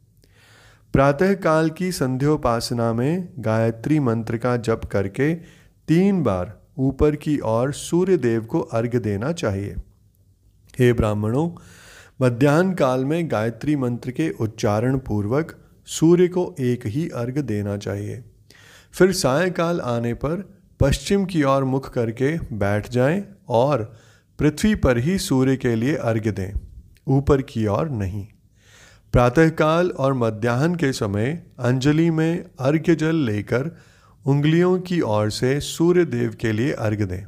प्रातः 0.92 1.34
काल 1.34 1.70
की 1.70 1.92
संध्योपासना 1.92 2.92
में 2.92 3.28
गायत्री 3.38 4.00
मंत्र 4.00 4.36
का 4.36 4.56
जप 4.56 4.80
करके 4.92 5.34
तीन 5.88 6.22
बार 6.22 6.60
ऊपर 6.78 7.16
की 7.16 7.38
ओर 7.38 7.72
सूर्य 7.72 8.16
देव 8.16 8.44
को 8.44 8.60
अर्घ 8.60 8.96
देना 8.96 9.32
चाहिए। 9.32 9.74
हे 10.78 10.92
ब्राह्मणों 10.92 11.50
मध्यान्ह 12.22 12.74
काल 12.74 13.04
में 13.04 13.30
गायत्री 13.30 13.76
मंत्र 13.76 14.10
के 14.10 14.30
उच्चारण 14.30 14.98
पूर्वक 14.98 15.56
सूर्य 15.86 16.28
को 16.28 16.54
एक 16.60 16.86
ही 16.86 17.08
अर्घ 17.08 17.38
देना 17.38 17.76
चाहिए। 17.76 18.24
फिर 18.92 19.12
सायकाल 19.12 19.80
आने 19.80 20.14
पर 20.14 20.58
पश्चिम 20.80 21.24
की 21.24 21.42
ओर 21.42 21.64
मुख 21.64 21.92
करके 21.92 22.38
बैठ 22.38 22.90
जाएँ 22.90 23.24
और 23.48 23.96
पृथ्वी 24.38 24.74
पर 24.74 24.98
ही 24.98 25.18
सूर्य 25.18 25.56
के 25.56 25.74
लिए 25.76 25.94
अर्घ्य 25.96 26.32
दें, 26.32 26.52
ऊपर 27.06 27.42
की 27.42 27.66
ओर 27.66 27.88
नहीं। 27.90 28.26
प्रातःकाल 29.12 29.90
और 29.90 30.14
मध्याह्न 30.14 30.74
के 30.74 30.92
समय 30.92 31.42
अंजलि 31.58 32.10
में 32.10 32.44
अर्घ्य 32.60 32.94
जल 32.94 33.16
लेकर 33.16 33.70
उंगलियों 34.26 34.78
की 34.78 35.00
ओर 35.00 35.30
से 35.30 35.60
सूर्य 35.60 36.04
देव 36.04 36.36
के 36.40 36.52
लिए 36.52 36.72
अर्घ 36.72 37.02
दें। 37.02 37.24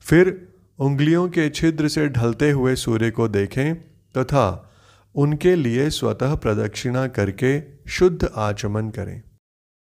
फिर 0.00 0.48
उंगलियों 0.78 1.28
के 1.28 1.48
छिद्र 1.50 1.88
से 1.88 2.08
ढलते 2.08 2.50
हुए 2.50 2.76
सूर्य 2.76 3.10
को 3.10 3.28
देखें 3.28 3.74
तथा 4.18 4.72
उनके 5.14 5.56
लिए 5.56 5.90
स्वतः 5.90 6.34
प्रदक्षिणा 6.34 7.06
करके 7.08 7.60
शुद्ध 7.88 8.28
आचमन 8.36 8.90
करें। 8.90 9.22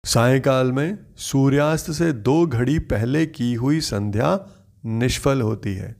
सायकाल 0.05 0.71
में 0.71 0.97
सूर्यास्त 1.17 1.91
से 1.91 2.11
दो 2.13 2.45
घड़ी 2.47 2.79
पहले 2.79 3.25
की 3.25 3.53
हुई 3.53 3.81
संध्या 3.81 4.39
निष्फल 4.85 5.41
होती 5.41 5.73
है। 5.73 5.96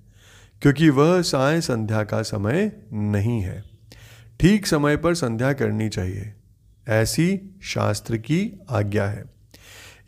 क्योंकि 0.62 0.90
वह 0.90 1.22
साय 1.22 1.62
संध्या 1.62 2.04
का 2.04 2.22
समय 2.22 2.72
नहीं 2.94 3.42
है। 3.42 3.64
ठीक 4.40 4.68
समय 4.68 4.98
पर 4.98 5.14
संध्या 5.16 5.54
करनी 5.54 5.90
चाहिए। 5.90 6.34
ऐसी 6.88 7.60
शास्त्र 7.64 8.18
की 8.18 8.60
आज्ञा 8.70 9.06
है। 9.06 9.24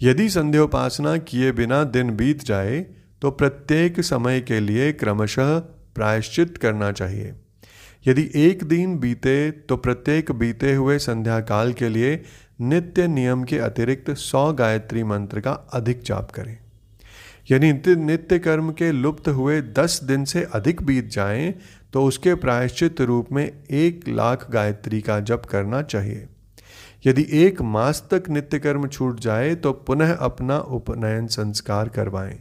यदि 0.02 0.30
संध्योपासना 0.30 1.18
किए 1.18 1.52
बिना 1.52 1.84
दिन 1.84 2.16
बीत 2.16 2.44
जाए 2.44 2.86
तो 3.22 3.32
प्रत्येक 3.32 4.02
समय 4.02 4.42
के 4.42 4.60
लिए 4.60 4.92
क्रमशः 4.92 5.60
प्रायश्चित 5.96 6.58
करना 6.58 6.92
चाहिए। 6.92 7.34
यदि 8.08 8.30
एक 8.36 8.64
दिन 8.64 8.98
बीते 9.00 9.52
तो 9.52 9.78
प्रत्येक 9.78 10.32
बीते 10.32 10.74
हुए 10.74 10.98
संध्या 11.00 11.40
काल 11.40 11.74
के 11.74 11.90
लिए 11.90 12.24
नित्य 12.62 13.08
नियम 13.08 13.44
के 13.44 13.58
अतिरिक्त 13.58 14.12
सौ 14.12 14.54
गायत्री 14.54 15.04
मंत्र 15.04 15.40
का 15.40 15.52
अधिक 15.52 16.02
जाप 16.04 16.32
करें। 16.32 16.58
यदि 17.52 17.96
नित्य 17.96 18.40
कर्म 18.40 18.72
के 18.72 18.92
लुप्त 18.92 19.28
हुए 19.28 19.62
दस 19.62 20.00
दिन 20.04 20.26
से 20.26 20.44
अधिक 20.54 20.82
बीत 20.82 21.10
जाएँ 21.10 21.54
तो 21.94 22.04
उसके 22.06 22.34
प्रायश्चित 22.36 23.02
रूप 23.02 23.32
में 23.32 23.46
एक 23.46 24.08
लाख 24.08 24.50
गायत्री 24.52 25.02
का 25.02 25.20
जप 25.20 25.46
करना 25.50 25.82
चाहिए। 25.82 26.28
यदि 27.06 27.26
एक 27.34 27.62
मास 27.62 28.08
तक 28.12 28.30
नित्य 28.30 28.60
कर्म 28.60 28.88
छूट 28.88 29.20
जाए 29.20 29.56
तो 29.56 29.72
पुनः 29.74 30.14
अपना 30.16 30.60
उपनयन 30.60 31.28
संस्कार 31.28 31.90
करवाएँ। 31.90 32.40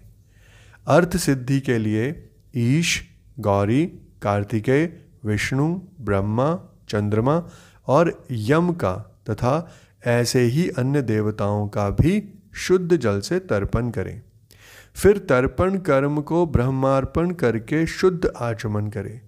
अर्थ 0.88 1.16
सिद्धि 1.16 1.60
के 1.60 1.78
लिए 1.78 2.30
ईश, 2.56 3.02
गौरी 3.40 3.84
कार्तिकेय 4.22 4.86
विष्णु, 5.24 5.80
ब्रह्मा, 6.00 6.54
चंद्रमा 6.88 7.42
और 7.86 8.26
यम 8.30 8.72
का 8.72 8.94
तथा 9.30 9.72
ऐसे 10.06 10.40
ही 10.40 10.68
अन्य 10.68 11.02
देवताओं 11.02 11.68
का 11.68 11.90
भी 11.90 12.22
शुद्ध 12.56 12.96
जल 12.96 13.20
से 13.20 13.38
तर्पण 13.38 13.90
करें। 13.90 14.20
फिर 14.98 15.18
तर्पण 15.18 15.78
कर्म 15.78 16.20
को 16.20 16.46
ब्रह्मार्पण 16.46 17.30
करके 17.30 17.86
शुद्ध 17.86 18.32
आचमन 18.36 18.88
करें। 18.88 19.20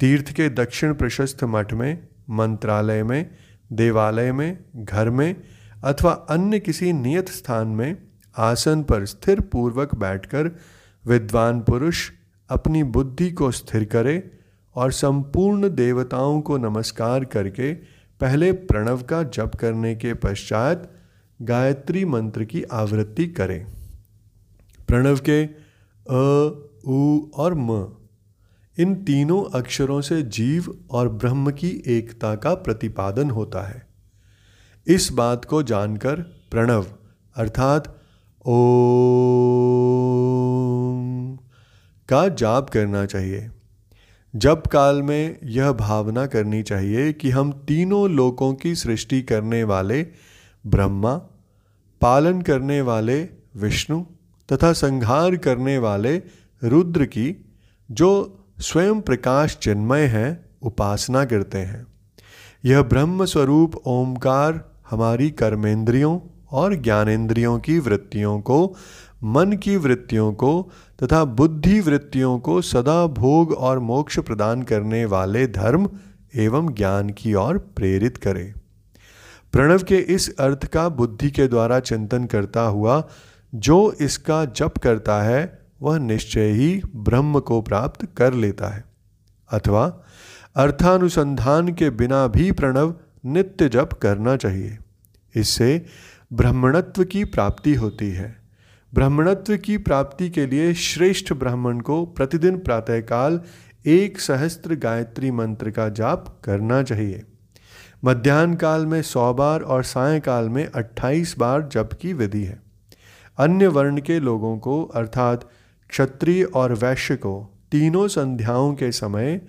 तीर्थ 0.00 0.32
के 0.32 0.48
दक्षिण 0.48 0.94
प्रशस्त 0.94 1.44
मठ 1.44 1.72
में, 1.72 2.08
मंत्रालय 2.30 3.02
में, 3.02 3.30
देवालय 3.72 4.32
में, 4.32 4.58
घर 4.76 5.10
में 5.10 5.36
अथवा 5.84 6.12
अन्य 6.12 6.60
किसी 6.60 6.92
नियत 6.92 7.28
स्थान 7.28 7.68
में 7.68 7.96
आसन 8.36 8.82
पर 8.82 9.04
स्थिर 9.04 9.40
पूर्वक 9.40 9.94
बैठकर 9.94 10.50
विद्वान 11.06 11.60
पुरुष 11.60 12.10
अपनी 12.50 12.82
बुद्धि 12.82 13.30
को 13.30 13.50
स्थिर 13.50 13.84
करे 13.84 14.30
और 14.76 14.92
संपूर्ण 14.92 15.68
देवताओं 15.68 16.40
को 16.40 16.58
नमस्कार 16.58 17.24
करके 17.24 17.74
पहले 18.20 18.52
प्रणव 18.52 19.02
का 19.02 19.22
जप 19.22 19.56
करने 19.60 19.94
के 19.94 20.14
पश्चात 20.14 20.90
गायत्री 21.42 22.04
मंत्र 22.04 22.44
की 22.44 22.62
आवृत्ति 22.62 23.26
करें। 23.26 23.77
प्रणव 24.88 25.20
के 25.28 25.44
अ, 26.10 26.48
उ 26.86 27.20
और 27.34 27.54
म। 27.54 27.94
इन 28.78 28.94
तीनों 28.94 29.58
अक्षरों 29.58 30.00
से 30.00 30.22
जीव 30.22 30.78
और 30.90 31.08
ब्रह्म 31.08 31.50
की 31.50 31.82
एकता 31.86 32.34
का 32.34 32.54
प्रतिपादन 32.54 33.30
होता 33.30 33.68
है। 33.68 33.86
इस 34.86 35.12
बात 35.12 35.44
को 35.44 35.62
जानकर 35.62 36.20
प्रणव, 36.20 36.86
अर्थात 37.36 37.88
ओ 38.46 38.62
का 42.08 42.28
जाप 42.28 42.70
करना 42.70 43.06
चाहिए। 43.06 43.50
जब 44.36 44.62
काल 44.62 45.02
में 45.02 45.38
यह 45.44 45.72
भावना 45.72 46.26
करनी 46.26 46.62
चाहिए 46.62 47.12
कि 47.12 47.30
हम 47.30 47.52
तीनों 47.52 48.10
लोकों 48.10 48.54
की 48.54 48.74
सृष्टि 48.74 49.22
करने 49.22 49.64
वाले 49.64 50.06
ब्रह्मा, 50.66 51.16
पालन 52.00 52.42
करने 52.42 52.80
वाले 52.80 53.28
विष्णु 53.56 54.04
तथा 54.52 54.72
संहार 54.72 55.36
करने 55.36 55.78
वाले 55.78 56.16
रुद्र 56.64 57.04
की, 57.04 57.46
जो 57.90 58.34
स्वयं 58.58 59.00
प्रकाश 59.00 59.56
चिन्मय 59.62 60.02
हैं, 60.02 60.44
उपासना 60.62 61.24
करते 61.24 61.58
हैं। 61.58 61.86
यह 62.64 62.82
ब्रह्म 62.82 63.24
स्वरूप 63.24 63.76
ओमकार 63.76 64.72
हमारी 64.90 65.30
कर्मेंद्रियों 65.30 66.20
और 66.50 66.74
ज्ञानेंद्रियों 66.74 67.58
की 67.58 67.78
वृत्तियों 67.78 68.40
को, 68.40 68.76
मन 69.24 69.52
की 69.52 69.76
वृत्तियों 69.76 70.32
को 70.32 70.70
तथा 71.02 71.24
बुद्धि 71.24 71.80
वृत्तियों 71.80 72.38
को 72.38 72.60
सदा 72.60 73.06
भोग 73.06 73.52
और 73.52 73.78
मोक्ष 73.78 74.18
प्रदान 74.18 74.62
करने 74.62 75.04
वाले 75.04 75.46
धर्म 75.46 75.90
एवं 76.36 76.74
ज्ञान 76.74 77.10
की 77.10 77.34
ओर 77.34 77.58
प्रेरित 77.58 78.16
करे। 78.16 78.54
प्रणव 79.52 79.78
के 79.78 79.96
इस 79.96 80.36
अर्थ 80.36 80.64
का 80.64 80.88
बुद्धि 80.88 81.30
के 81.30 81.48
द्वारा 81.48 81.80
चिंतन 81.80 82.24
करता 82.24 82.60
हुआ 82.60 83.08
जो 83.54 83.92
इसका 83.92 84.44
जप 84.44 84.74
करता 84.82 85.22
है, 85.22 85.58
वह 85.82 85.98
निश्चय 85.98 86.50
ही 86.50 86.82
ब्रह्म 86.96 87.40
को 87.40 87.62
प्राप्त 87.62 88.08
कर 88.16 88.34
लेता 88.34 88.66
है। 88.66 88.84
अथवा 89.50 90.02
अर्थानुसंधान 90.56 91.74
के 91.74 91.90
बिना 91.90 92.26
भी 92.26 92.52
प्रणव 92.52 92.94
नित्य 93.26 93.68
जप 93.68 93.90
करना 94.02 94.36
चाहिए। 94.36 94.78
इससे 95.34 95.86
ब्राह्मणत्व 96.32 97.04
की 97.04 97.24
प्राप्ति 97.24 97.74
होती 97.74 98.10
है। 98.10 98.36
ब्राह्मणत्व 98.94 99.56
की 99.56 99.78
प्राप्ति 99.78 100.30
के 100.30 100.46
लिए 100.46 100.74
श्रेष्ठ 100.74 101.32
ब्राह्मण 101.32 101.80
को 101.80 102.06
प्रतिदिन 102.06 102.58
प्रातःकाल 102.58 103.40
एक 103.86 104.20
सहस्त्र 104.20 104.74
गायत्री 104.74 105.30
मंत्र 105.30 105.70
का 105.70 105.88
जाप 105.88 106.40
करना 106.44 106.82
चाहिए। 106.82 107.24
मध्यान्ह 108.04 108.56
काल 108.56 108.86
में 108.86 109.02
सौ 109.02 109.34
बार 109.34 109.60
और 109.60 109.82
सायकाल 109.82 110.48
में 110.48 110.66
अट्ठाईस 110.66 111.34
बार 111.38 111.68
जप 111.72 111.90
की 112.00 112.12
विधि 112.12 112.44
है। 112.44 112.67
अन्य 113.38 113.66
वर्ण 113.66 114.00
के 114.00 114.20
लोगों 114.20 114.58
को, 114.58 114.84
अर्थात 114.84 115.48
क्षत्रिय 115.88 116.44
और 116.44 116.72
वैश्य 116.72 117.16
को, 117.16 117.54
तीनों 117.72 118.08
संध्याओं 118.08 118.74
के 118.74 118.92
समय 118.92 119.40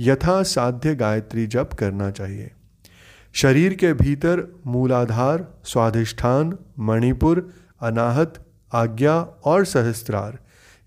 यथा 0.00 0.42
साध्य 0.42 0.94
गायत्री 0.94 1.46
जप 1.46 1.70
करना 1.78 2.10
चाहिए। 2.10 2.50
शरीर 3.32 3.74
के 3.74 3.92
भीतर 3.92 4.60
मूलाधार, 4.66 5.54
स्वाधिष्ठान, 5.64 6.58
मणिपुर, 6.78 7.50
अनाहत, 7.80 8.46
आज्ञा 8.72 9.20
और 9.20 9.64
सहस्त्रार, 9.64 10.38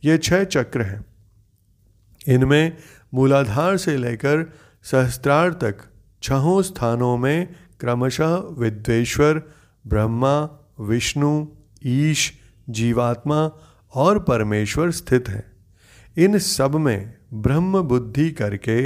ये 0.06 0.18
छह 0.18 0.44
चक्र 0.44 0.82
हैं। 0.82 1.06
इनमें 2.28 2.78
मूलाधार 3.14 3.78
से 3.78 3.98
लेकर 3.98 4.54
सहस्त्रार 4.84 5.54
तक 5.54 5.78
छहों 6.24 6.62
स्थानों 6.62 7.18
में 7.18 7.56
क्रमशः 7.80 8.36
विद्वेश्वर, 8.36 9.42
ब्रह्मा, 9.88 10.50
विष्णु, 10.80 11.48
ईश 11.86 12.37
जीवात्मा 12.70 13.50
और 13.94 14.20
परमेश्वर 14.20 14.92
स्थित 14.92 15.30
हैं। 15.30 15.44
इन 16.18 16.38
सब 16.40 16.76
में 16.76 17.14
ब्रह्म 17.34 17.82
बुद्धि 17.82 18.30
करके 18.32 18.86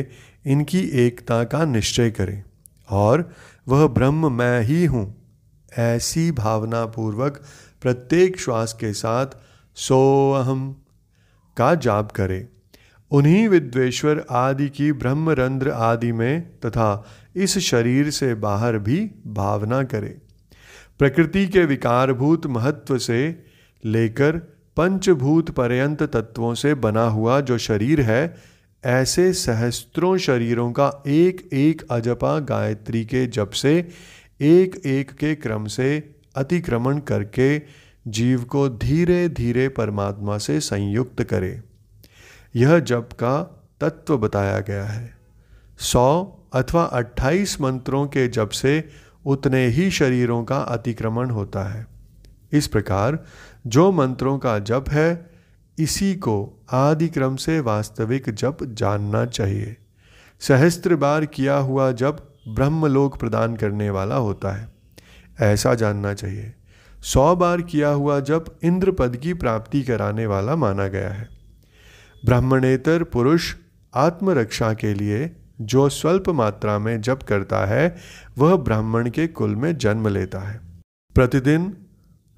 इनकी 0.52 0.80
एकता 1.06 1.44
का 1.44 1.64
निश्चय 1.66 2.12
करें 2.12 2.44
और 2.90 3.30
वह 3.68 3.88
ब्रह्म 3.88 4.32
मैं 4.32 4.62
ही 4.62 4.86
हूँ, 4.86 5.04
ऐसी 5.72 6.32
भावना 6.32 6.86
पूर्वक 6.86 7.42
प्रत्येक 7.82 8.40
श्वास 8.40 8.74
के 8.74 8.94
साथ 8.94 9.38
सो 9.78 10.00
अहम 10.32 10.72
का 11.58 11.74
जाप 11.76 12.12
करें। 12.12 12.48
उन्हीं 13.12 13.48
विद्वेश्वर 13.48 14.26
आदि 14.30 14.68
की 14.70 14.92
ब्रह्मरंध्र 14.94 15.70
आदि 15.70 16.12
में 16.12 16.60
तथा 16.60 17.06
इस 17.36 17.58
शरीर 17.60 18.10
से 18.10 18.34
बाहर 18.36 18.78
भी 18.78 19.00
भावना 19.28 19.84
करें। 19.84 20.14
प्रकृति 21.00 21.46
के 21.48 21.66
विकारभूत 21.66 22.46
महत्व 22.48 22.98
से 22.98 23.22
लेकर 23.86 24.38
पंचभूत 24.78 25.50
पर्यंत 25.50 26.04
तत्वों 26.04 26.54
से 26.56 26.74
बना 26.74 27.04
हुआ 27.04 27.42
जो 27.42 27.58
शरीर 27.58 28.02
है, 28.02 28.36
ऐसे 28.86 29.34
सहस्त्रों 29.34 30.18
शरीरों 30.18 30.72
का 30.72 31.04
एक 31.08 31.50
एक 31.54 31.82
अजपा 31.92 32.40
गायत्री 32.40 33.06
के 33.06 33.28
जप 33.28 33.50
से 33.50 33.88
एक 34.42 34.82
एक 34.86 35.12
के 35.12 35.36
क्रम 35.36 35.66
से 35.66 36.16
अतिक्रमण 36.36 37.00
करके 37.00 37.62
जीव 38.08 38.44
को 38.44 38.70
धीरे 38.70 39.30
धीरे 39.30 39.70
परमात्मा 39.70 40.38
से 40.38 40.60
संयुक्त 40.60 41.24
करे। 41.24 41.62
यह 42.56 42.80
जप 42.80 43.10
का 43.14 43.64
तत्व 43.82 44.18
बताया 44.18 44.60
गया 44.60 44.86
है। 44.86 45.18
सौ 45.80 46.38
अथवा 46.54 46.84
अट्ठाईस 46.84 47.62
मंत्रों 47.62 48.08
के 48.08 48.28
जप 48.28 48.50
से 48.50 48.90
उतने 49.26 49.68
ही 49.68 49.92
शरीरों 49.92 50.44
का 50.44 50.58
अतिक्रमण 50.58 51.30
होता 51.30 51.64
है। 51.64 51.88
इस 52.52 52.68
प्रकार 52.68 53.26
जो 53.68 53.92
मंत्रों 53.92 54.38
का 54.38 54.60
जप 54.60 54.86
है, 54.90 55.30
इसी 55.80 56.16
को 56.16 56.64
आदि 56.72 57.08
क्रम 57.08 57.36
से 57.36 57.60
वास्तविक 57.60 58.30
जप 58.30 58.58
जानना 58.64 59.26
चाहिए। 59.26 59.78
सहस्त्र 60.40 60.96
बार 60.96 61.26
किया 61.26 61.58
हुआ 61.58 61.92
जप 61.92 62.34
ब्रह्मलोक 62.48 63.18
प्रदान 63.18 63.56
करने 63.56 63.90
वाला 63.90 64.16
होता 64.16 64.52
है। 64.52 64.72
ऐसा 65.40 65.74
जानना 65.74 66.14
चाहिए। 66.14 66.54
सौ 67.02 67.36
बार 67.36 67.62
किया 67.62 67.90
हुआ 67.90 68.20
जप 68.20 68.46
इंद्र 68.64 68.92
पद 68.92 69.18
की 69.18 69.34
प्राप्ति 69.34 69.82
कराने 69.84 70.26
वाला 70.26 70.56
माना 70.56 70.88
गया 70.88 71.10
है। 71.10 71.30
ब्राह्मणेतर 72.26 73.04
पुरुष 73.04 73.56
आत्मरक्षा 73.96 74.74
के 74.74 74.94
लिए 74.94 75.36
जो 75.62 75.90
स्वल्प 75.90 76.30
मात्रा 76.30 76.80
में 76.80 77.02
जप 77.02 77.20
करता 77.28 77.66
है, 77.66 77.96
वह 78.38 78.56
ब्राह्मण 78.56 79.10
के 79.10 79.28
कुल 79.28 79.56
में 79.56 79.78
जन्म 79.78 80.08
लेता 80.08 80.40
है। 80.40 80.62
प्रतिदिन 81.16 81.81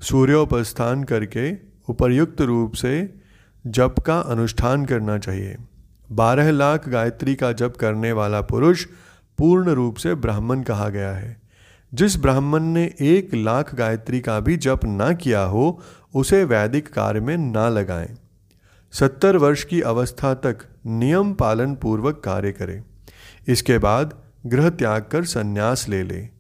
सूर्योपस्थान 0.04 1.04
करके 1.04 1.58
उपर्युक्त 1.90 2.42
रूप 2.42 2.74
से 2.74 3.14
जप 3.68 3.96
का 4.06 4.20
अनुष्ठान 4.20 4.86
करना 4.86 5.18
चाहिए। 5.18 5.58
बारह 6.12 6.52
लाख 6.52 6.90
गायत्री 6.90 7.36
का 7.36 7.52
जप 7.52 7.74
करने 7.80 8.12
वाला 8.12 8.42
पुरुष 8.42 8.86
पूर्ण 9.38 9.70
रूप 9.70 9.96
से 9.96 10.16
ब्राह्मण 10.16 10.62
कहा 10.62 10.90
गया 10.90 11.12
है। 11.12 11.42
जिस 11.94 12.18
ब्राह्मण 12.18 12.64
ने 12.64 12.94
एक 13.02 13.34
लाख 13.34 13.76
गायत्री 13.76 14.20
का 14.20 14.40
भी 14.40 14.58
जप 14.58 14.80
ना 14.86 15.14
किया 15.14 15.44
हो, 15.44 15.82
उसे 16.16 16.44
वैदिक 16.44 16.94
कार्य 16.94 17.20
में 17.20 17.38
ना 17.38 17.70
लगाएँ। 17.70 18.16
सत्तर 18.92 19.38
वर्ष 19.38 19.64
की 19.64 19.82
अवस्था 19.82 20.34
तक 20.34 20.58
नियम 20.86 21.34
पालन 21.34 21.76
पूर्वक 21.76 22.22
कार्य 22.26 22.52
करें। 22.52 22.84
इसके 23.48 23.78
बाद 23.78 24.22
गृह 24.46 24.70
त्याग 24.70 25.06
कर 25.12 25.24
संन्यास 25.24 25.90
ले 25.90 26.04
ले। 26.04 26.33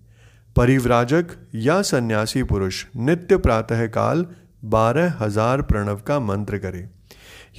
परिव्राजक 0.55 1.31
या 1.55 1.81
सन्यासी 1.81 2.43
पुरुष 2.43 2.83
नित्य 2.97 3.37
प्रातः 3.37 3.85
काल 3.87 4.25
बारह 4.65 5.17
हज़ार 5.19 5.61
प्रणव 5.61 6.01
का 6.07 6.19
मंत्र 6.19 6.57
करे। 6.57 6.87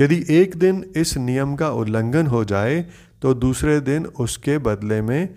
यदि 0.01 0.25
एक 0.31 0.57
दिन 0.57 0.85
इस 0.97 1.17
नियम 1.19 1.57
का 1.57 1.71
उल्लंघन 1.71 2.27
हो 2.27 2.45
जाए 2.45 2.81
तो 3.23 3.35
दूसरे 3.37 3.81
दिन 3.81 4.07
उसके 4.07 4.59
बदले 4.61 5.01
में 5.03 5.29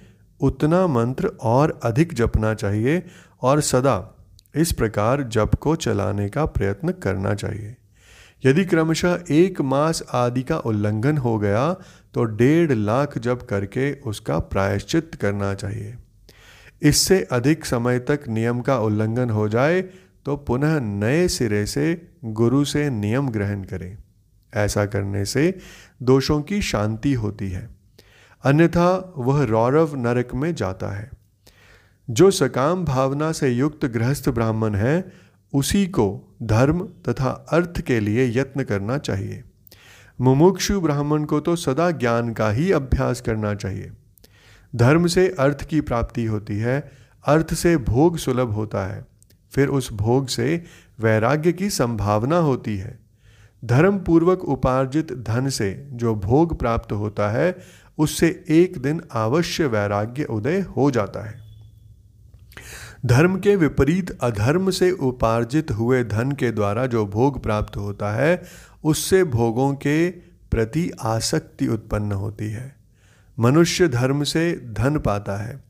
उतना 0.41 0.85
मंत्र 0.89 1.31
और 1.45 1.79
अधिक 1.83 2.13
जपना 2.13 2.53
चाहिए 2.53 3.01
और 3.41 3.61
सदा 3.63 3.97
इस 4.55 4.71
प्रकार 4.73 5.23
जप 5.29 5.55
को 5.55 5.75
चलाने 5.77 6.29
का 6.29 6.45
प्रयत्न 6.47 6.91
करना 7.03 7.33
चाहिए। 7.35 7.75
यदि 8.43 8.65
क्रमशः 8.65 9.19
एक 9.31 9.61
मास 9.67 10.03
आदि 10.15 10.43
का 10.43 10.57
उल्लंघन 10.65 11.17
हो 11.17 11.37
गया 11.39 11.71
तो 12.13 12.23
डेढ़ 12.23 12.71
लाख 12.71 13.17
जप 13.17 13.47
करके 13.49 13.91
उसका 14.05 14.39
प्रायश्चित 14.51 15.15
करना 15.15 15.53
चाहिए। 15.55 15.95
इससे 16.81 17.27
अधिक 17.31 17.65
समय 17.65 17.99
तक 17.99 18.19
नियम 18.27 18.61
का 18.61 18.79
उल्लंघन 18.79 19.29
हो 19.29 19.49
जाए 19.49 19.81
तो 20.25 20.35
पुनः 20.35 20.79
नए 20.79 21.27
सिरे 21.27 21.65
से 21.65 22.07
गुरु 22.25 22.65
से 22.65 22.89
नियम 22.89 23.29
ग्रहण 23.29 23.63
करें। 23.63 23.97
ऐसा 24.55 24.85
करने 24.85 25.25
से 25.25 25.57
दोषों 26.03 26.41
की 26.41 26.61
शांति 26.61 27.13
होती 27.13 27.49
है। 27.49 27.69
अन्यथा 28.43 29.13
वह 29.17 29.43
रौरव 29.43 29.95
नरक 29.95 30.33
में 30.35 30.55
जाता 30.55 30.87
है। 30.87 31.11
जो 32.09 32.31
सकाम 32.31 32.85
भावना 32.85 33.31
से 33.31 33.49
युक्त 33.49 33.85
गृहस्थ 33.85 34.29
ब्राह्मण 34.29 34.75
है, 34.75 35.11
उसी 35.53 35.87
को 35.87 36.35
धर्म 36.43 36.89
तथा 37.09 37.47
अर्थ 37.49 37.81
के 37.81 37.99
लिए 37.99 38.39
यत्न 38.39 38.63
करना 38.63 38.97
चाहिए। 38.97 39.43
मुमुक्षु 40.21 40.81
ब्राह्मण 40.81 41.23
को 41.23 41.39
तो 41.39 41.55
सदा 41.55 41.91
ज्ञान 41.91 42.33
का 42.33 42.49
ही 42.49 42.71
अभ्यास 42.71 43.21
करना 43.21 43.53
चाहिए। 43.53 43.91
धर्म 44.75 45.07
से 45.07 45.35
अर्थ 45.39 45.63
की 45.63 45.81
प्राप्ति 45.81 46.25
होती 46.25 46.57
है, 46.57 46.91
अर्थ 47.25 47.53
से 47.53 47.77
भोग 47.77 48.17
सुलभ 48.17 48.51
होता 48.51 48.87
है। 48.87 49.05
फिर 49.51 49.67
उस 49.67 49.93
भोग 49.93 50.27
से 50.27 50.63
वैराग्य 50.99 51.51
की 51.51 51.69
संभावना 51.69 52.37
होती 52.37 52.77
है। 52.77 52.99
धर्म 53.65 53.99
पूर्वक 53.99 54.43
उपार्जित 54.43 55.13
धन 55.13 55.49
से 55.49 55.87
जो 55.91 56.15
भोग 56.15 56.59
प्राप्त 56.59 56.91
होता 56.91 57.29
है, 57.29 57.57
उससे 57.97 58.45
एक 58.49 58.77
दिन 58.77 59.01
अवश्य 59.11 59.65
वैराग्य 59.65 60.23
उदय 60.23 60.59
हो 60.59 60.91
जाता 60.91 61.29
है। 61.29 61.47
धर्म 63.05 63.39
के 63.39 63.55
विपरीत 63.55 64.17
अधर्म 64.21 64.69
से 64.69 64.91
उपार्जित 64.91 65.71
हुए 65.71 66.03
धन 66.03 66.31
के 66.31 66.51
द्वारा 66.51 66.85
जो 66.85 67.05
भोग 67.05 67.43
प्राप्त 67.43 67.77
होता 67.77 68.13
है, 68.13 68.43
उससे 68.83 69.23
भोगों 69.23 69.73
के 69.73 70.09
प्रति 70.51 70.91
आसक्ति 71.01 71.67
उत्पन्न 71.67 72.11
होती 72.11 72.49
है। 72.49 72.76
मनुष्य 73.39 73.87
धर्म 73.87 74.23
से 74.23 74.53
धन 74.53 74.99
पाता 74.99 75.37
है, 75.37 75.63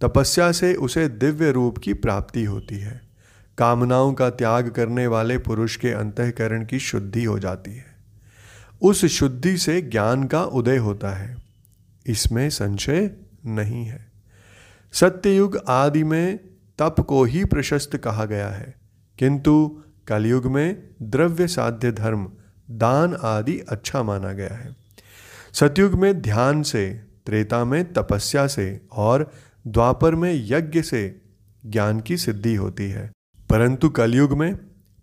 तपस्या 0.00 0.52
से 0.52 0.74
उसे 0.74 1.08
दिव्य 1.08 1.52
रूप 1.52 1.78
की 1.78 1.94
प्राप्ति 1.94 2.44
होती 2.44 2.78
है। 2.78 3.00
कामनाओं 3.58 4.14
का 4.14 4.30
त्याग 4.30 4.68
करने 4.68 5.06
वाले 5.06 5.38
पुरुष 5.38 5.76
के 5.76 5.90
अंतकरण 5.90 6.64
की 6.64 6.78
शुद्धि 6.78 7.24
हो 7.24 7.38
जाती 7.38 7.76
है। 7.76 7.94
उस 8.82 9.04
शुद्धि 9.04 9.56
से 9.56 9.82
ज्ञान 9.82 10.24
का 10.24 10.44
उदय 10.44 10.76
होता 10.76 11.10
है। 11.10 11.36
इसमें 12.06 12.50
संशय 12.50 13.10
नहीं 13.46 13.84
है। 13.84 14.12
सत्ययुग 14.92 15.56
आदि 15.68 16.04
में 16.04 16.38
तप 16.78 16.96
को 17.00 17.24
ही 17.24 17.44
प्रशस्त 17.44 17.96
कहा 17.96 18.24
गया 18.24 18.48
है, 18.48 18.74
किंतु 19.18 19.82
कलयुग 20.06 20.46
में 20.46 20.82
द्रव्य 21.02 21.46
साध्य 21.46 21.92
धर्म, 21.92 22.32
दान 22.70 23.14
आदि 23.14 23.58
अच्छा 23.58 24.02
माना 24.02 24.32
गया 24.32 24.54
है। 24.54 24.76
सतयुग 25.52 25.94
में 25.94 26.22
ध्यान 26.22 26.62
से 26.62 27.03
त्रेता 27.26 27.64
में 27.64 27.92
तपस्या 27.92 28.46
से 28.46 28.86
और 28.92 29.30
द्वापर 29.66 30.14
में 30.14 30.42
यज्ञ 30.46 30.82
से 30.82 31.22
ज्ञान 31.66 32.00
की 32.00 32.16
सिद्धि 32.16 32.54
होती 32.54 32.90
है। 32.90 33.12
परंतु 33.50 33.88
कलयुग 33.88 34.32
में 34.32 34.56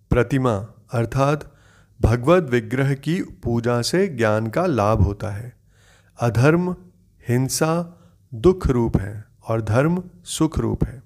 प्रतिमा 0.09 0.67
अर्थात 0.93 1.55
भगवत 2.01 2.43
विग्रह 2.43 2.93
की 2.93 3.21
पूजा 3.21 3.81
से 3.81 4.07
ज्ञान 4.07 4.47
का 4.47 4.65
लाभ 4.65 5.01
होता 5.01 5.29
है। 5.29 5.53
अधर्म, 6.19 6.75
हिंसा 7.29 7.97
दुख 8.33 8.67
रूप 8.67 8.97
है 8.97 9.25
और 9.47 9.61
धर्म 9.61 10.03
सुख 10.23 10.59
रूप 10.59 10.83
है। 10.83 11.03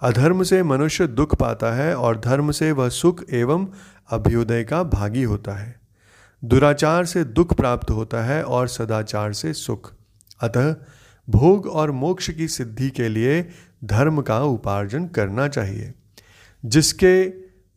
अधर्म 0.00 0.42
से 0.42 0.62
मनुष्य 0.62 1.06
दुख 1.06 1.34
पाता 1.34 1.72
है 1.72 1.96
और 1.96 2.20
धर्म 2.20 2.50
से 2.50 2.72
वह 2.72 2.88
सुख 2.88 3.24
एवं 3.30 3.68
अभ्युदय 4.10 4.64
का 4.64 4.82
भागी 4.82 5.22
होता 5.22 5.52
है। 5.52 5.80
दुराचार 6.44 7.04
से 7.04 7.24
दुख 7.24 7.54
प्राप्त 7.54 7.90
होता 7.90 8.24
है 8.24 8.44
और 8.44 8.68
सदाचार 8.68 9.32
से 9.32 9.52
सुख। 9.52 9.92
अतः 10.42 10.76
भोग 11.30 11.66
और 11.66 11.90
मोक्ष 11.90 12.30
की 12.30 12.48
सिद्धि 12.48 12.90
के 12.90 13.08
लिए 13.08 13.48
धर्म 13.84 14.22
का 14.22 14.42
उपार्जन 14.42 15.06
करना 15.06 15.48
चाहिए। 15.48 15.94
जिसके 16.64 17.32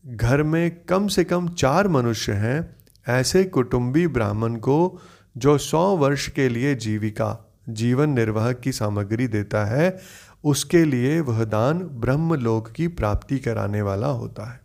घर 0.08 0.44
में 0.44 0.86
कम 0.86 1.08
से 1.08 1.24
कम 1.24 1.48
चार 1.48 1.88
मनुष्य 1.88 2.32
हैं, 2.32 2.76
ऐसे 3.08 3.44
कुटुंबी 3.44 4.08
ब्राह्मण 4.08 4.56
को 4.56 5.02
जो 5.38 5.58
सौ 5.58 5.98
वर्ष 5.98 6.30
के 6.30 6.50
लिए 6.50 6.76
जीविका, 6.76 7.54
जीवन 7.70 8.10
निर्वाह 8.10 8.54
की 8.54 8.72
सामग्री 8.72 9.28
देता 9.28 9.66
है, 9.66 9.98
उसके 10.44 10.86
लिए 10.86 11.20
वह 11.20 11.44
दान 11.44 11.80
ब्रह्मलोक 11.80 12.72
की 12.72 12.88
प्राप्ति 12.88 13.40
कराने 13.40 13.82
वाला 13.82 14.08
होता 14.08 14.52
है। 14.52 14.60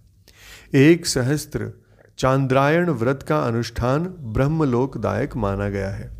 एक 0.75 1.07
सहस्त्र 1.07 1.73
चांद्रायण 2.19 2.91
व्रत 2.91 3.25
का 3.29 3.41
अनुष्ठान 3.41 4.05
ब्रह्मलोकदायक 4.05 5.37
माना 5.37 5.69
गया 5.69 5.91
है। 5.91 6.20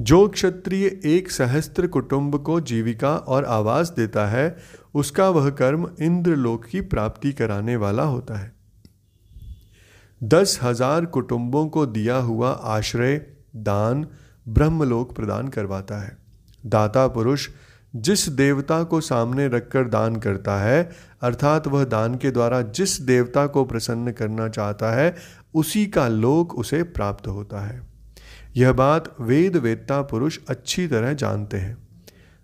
जो 0.00 0.28
क्षत्रिय 0.28 1.00
एक 1.04 1.30
सहस्त्र 1.30 1.86
कुटुंब 1.86 2.42
को 2.42 2.60
जीविका 2.60 3.16
और 3.16 3.44
आवास 3.44 3.90
देता 3.90 4.26
है, 4.26 4.56
उसका 4.94 5.28
वह 5.28 5.50
कर्म 5.50 5.90
इंद्रलोक 6.00 6.64
की 6.64 6.80
प्राप्ति 6.80 7.32
कराने 7.32 7.76
वाला 7.76 8.02
होता 8.02 8.34
है। 8.34 8.52
दस 10.22 10.58
हज़ार 10.62 11.04
कुटुंबों 11.04 11.68
को 11.68 11.86
दिया 11.86 12.16
हुआ 12.16 12.50
आश्रय, 12.50 13.26
दान, 13.56 14.06
ब्रह्मलोक 14.48 15.16
प्रदान 15.16 15.48
करवाता 15.48 16.02
है। 16.02 16.18
दाता 16.66 17.08
पुरुष 17.08 17.48
जिस 17.96 18.28
देवता 18.28 18.82
को 18.82 19.00
सामने 19.00 19.48
रखकर 19.48 19.84
दान 19.84 20.16
करता 20.16 20.60
है, 20.60 20.90
अर्थात 21.22 21.66
वह 21.66 21.84
दान 21.84 22.14
के 22.14 22.30
द्वारा 22.30 22.62
जिस 22.62 23.00
देवता 23.00 23.46
को 23.46 23.64
प्रसन्न 23.64 24.12
करना 24.12 24.48
चाहता 24.48 24.90
है, 24.90 25.16
उसी 25.54 25.86
का 25.86 26.08
लोक 26.08 26.58
उसे 26.58 26.82
प्राप्त 26.82 27.26
होता 27.26 27.66
है। 27.66 27.93
यह 28.54 28.72
बात 28.72 29.14
वेद 29.20 29.56
वेदता 29.56 30.00
पुरुष 30.02 30.38
अच्छी 30.48 30.86
तरह 30.88 31.12
जानते 31.12 31.56
हैं। 31.56 31.76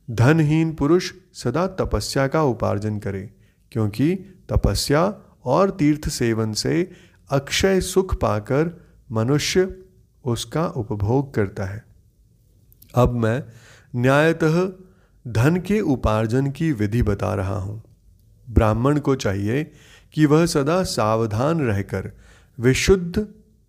धनहीन 0.08 0.72
पुरुष 0.74 1.12
सदा 1.34 1.66
तपस्या 1.80 2.26
का 2.26 2.42
उपार्जन 2.42 2.98
करे, 2.98 3.30
क्योंकि 3.72 4.14
तपस्या 4.48 5.02
और 5.44 5.70
तीर्थ 5.70 6.08
सेवन 6.08 6.52
से 6.52 6.90
अक्षय 7.30 7.80
सुख 7.80 8.14
पाकर 8.14 8.70
मनुष्य 9.12 9.68
उसका 10.24 10.66
उपभोग 10.66 11.34
करता 11.34 11.64
है। 11.64 11.84
अब 12.94 13.12
मैं 13.14 13.42
न्यायतः 13.96 14.60
धन 15.24 15.56
के 15.56 15.80
उपार्जन 15.80 16.50
की 16.50 16.72
विधि 16.72 17.02
बता 17.02 17.34
रहा 17.34 17.58
हूँ। 17.58 17.82
ब्राह्मण 18.48 18.98
को 18.98 19.14
चाहिए 19.14 19.64
कि 20.14 20.26
वह 20.26 20.46
सदा 20.46 20.82
सावधान 20.82 21.60
रहकर 21.60 22.10
विशुद्ध 22.58 23.18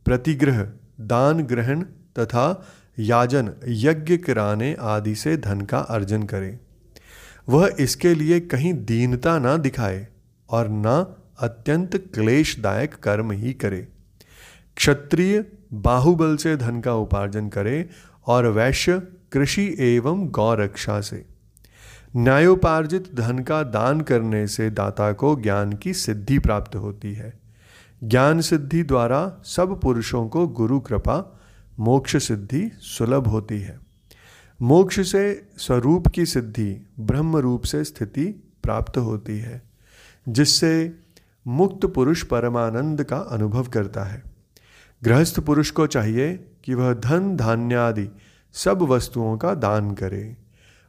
प्रतिग्रह, 0.05 0.61
दान 1.01 1.43
ग्रहण 1.43 1.83
तथा 2.19 2.65
याजन 2.99 3.53
यज्ञ 3.67 4.17
कराने 4.17 4.75
आदि 4.79 5.15
से 5.15 5.37
धन 5.37 5.61
का 5.61 5.79
अर्जन 5.79 6.23
करे। 6.23 6.59
वह 7.49 7.75
इसके 7.79 8.15
लिए 8.15 8.39
कहीं 8.39 8.73
दीनता 8.73 9.39
ना 9.39 9.57
दिखाए 9.57 10.07
और 10.49 10.67
न 10.69 11.15
अत्यंत 11.39 11.95
क्लेशदायक 11.95 12.95
कर्म 12.95 13.31
ही 13.31 13.53
करे। 13.53 13.87
क्षत्रिय 14.75 15.45
बाहुबल 15.73 16.35
से 16.35 16.57
धन 16.57 16.81
का 16.81 16.93
उपार्जन 16.93 17.49
करे 17.49 17.89
और 18.27 18.47
वैश्य 18.47 19.01
कृषि 19.31 19.75
एवं 19.79 20.27
गौरक्षा 20.27 21.01
से। 21.01 21.25
न्यायोपार्जित 22.15 23.15
धन 23.15 23.39
का 23.39 23.63
दान 23.63 24.01
करने 24.01 24.47
से 24.47 24.69
दाता 24.69 25.11
को 25.11 25.35
ज्ञान 25.35 25.73
की 25.73 25.93
सिद्धि 25.93 26.39
प्राप्त 26.39 26.75
होती 26.75 27.13
है। 27.13 27.39
ज्ञान 28.03 28.41
सिद्धि 28.41 28.83
द्वारा 28.83 29.37
सब 29.45 29.81
पुरुषों 29.81 30.27
को 30.27 30.47
गुरु 30.47 30.79
कृपा 30.79 31.40
मोक्ष 31.79 32.17
सिद्धि 32.17 32.71
सुलभ 32.73 33.27
होती 33.27 33.59
है। 33.59 33.79
मोक्ष 34.61 35.11
से 35.11 35.49
स्वरूप 35.57 36.07
की 36.07 36.25
सिद्धि 36.25 36.87
ब्रह्म 36.99 37.37
रूप 37.37 37.63
से 37.63 37.83
स्थिति 37.83 38.25
प्राप्त 38.63 38.97
होती 38.97 39.39
है, 39.39 39.61
जिससे 40.29 40.99
मुक्त 41.47 41.85
पुरुष 41.85 42.23
परमानंद 42.23 43.03
का 43.03 43.17
अनुभव 43.17 43.63
करता 43.63 44.03
है। 44.03 44.23
गृहस्थ 45.03 45.39
पुरुष 45.39 45.71
को 45.71 45.87
चाहिए 45.87 46.47
कि 46.63 46.73
वह 46.73 46.93
धन 46.93 47.35
धान्यादि 47.35 48.09
सब 48.53 48.81
वस्तुओं 48.81 49.37
का 49.37 49.53
दान 49.53 49.91
करे। 49.91 50.37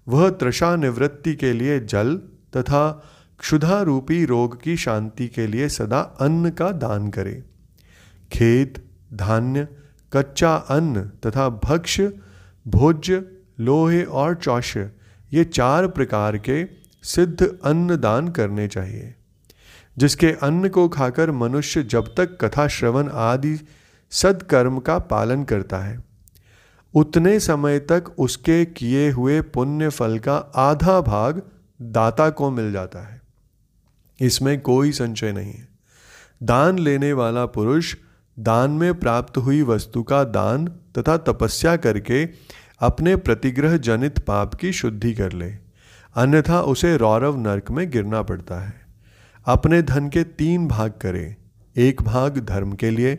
वह 0.08 0.30
त्रषा 0.30 0.76
निवृत्ति 0.76 1.34
के 1.34 1.52
लिए 1.52 1.80
जल 1.80 2.16
तथा 2.56 3.08
क्षुधा 3.38 3.82
रूपी 3.82 4.24
रोग 4.24 4.62
की 4.62 4.76
शांति 4.76 5.28
के 5.28 5.46
लिए 5.46 5.68
सदा 5.68 6.00
अन्न 6.00 6.50
का 6.50 6.70
दान 6.70 7.08
करे। 7.08 7.44
खेत, 8.32 8.90
धान्य 9.14 9.68
कच्चा 10.12 10.54
अन्न 10.54 11.02
तथा 11.02 11.48
भक्ष्य, 11.48 12.18
भोज्य, 12.68 13.26
लोहे 13.60 14.04
और 14.04 14.34
चौष्य, 14.34 14.90
ये 15.32 15.44
चार 15.44 15.88
प्रकार 15.88 16.38
के 16.38 16.66
सिद्ध 17.02 17.58
अन्न 17.64 17.96
दान 17.96 18.28
करने 18.28 18.68
चाहिए। 18.68 19.14
जिसके 19.98 20.26
अन्न 20.26 20.68
को 20.68 20.88
खाकर 20.88 21.30
मनुष्य 21.30 21.82
जब 21.82 22.14
तक 22.16 22.44
कथा 22.44 22.68
श्रवण 22.68 23.08
आदि 23.08 23.58
सदकर्म 24.10 24.78
का 24.78 24.98
पालन 24.98 25.44
करता 25.44 25.78
है, 25.78 26.04
उतने 26.94 27.40
समय 27.40 27.78
तक 27.78 28.04
उसके 28.18 28.64
किए 28.64 29.10
हुए 29.10 29.40
पुण्य 29.40 29.88
फल 29.88 30.18
का 30.18 30.36
आधा 30.54 31.00
भाग 31.00 31.42
दाता 31.82 32.30
को 32.30 32.50
मिल 32.50 32.72
जाता 32.72 32.98
है। 32.98 33.22
इसमें 34.20 34.60
कोई 34.60 34.92
संचय 34.92 35.32
नहीं 35.32 35.52
है। 35.52 35.68
दान 36.42 36.78
लेने 36.78 37.12
वाला 37.12 37.46
पुरुष 37.46 37.96
दान 38.42 38.70
में 38.70 39.00
प्राप्त 39.00 39.36
हुई 39.36 39.62
वस्तु 39.62 40.02
का 40.02 40.24
दान 40.24 40.66
तथा 40.66 41.16
तपस्या 41.16 41.76
करके 41.76 42.28
अपने 42.80 43.16
प्रतिग्रह 43.16 43.76
जनित 43.76 44.18
पाप 44.18 44.54
की 44.54 44.72
शुद्धि 44.72 45.14
कर 45.14 45.32
ले। 45.32 45.52
अन्यथा 46.14 46.62
उसे 46.62 46.96
रौरव 46.96 47.36
नरक 47.36 47.70
में 47.70 47.90
गिरना 47.90 48.22
पड़ता 48.22 48.66
है। 48.66 48.74
अपने 49.46 49.82
धन 49.82 50.08
के 50.08 50.24
तीन 50.24 50.68
भाग 50.68 50.90
करें। 50.90 51.36
एक 51.76 52.02
भाग 52.02 52.38
धर्म 52.38 52.72
के 52.72 52.90
लिए, 52.90 53.18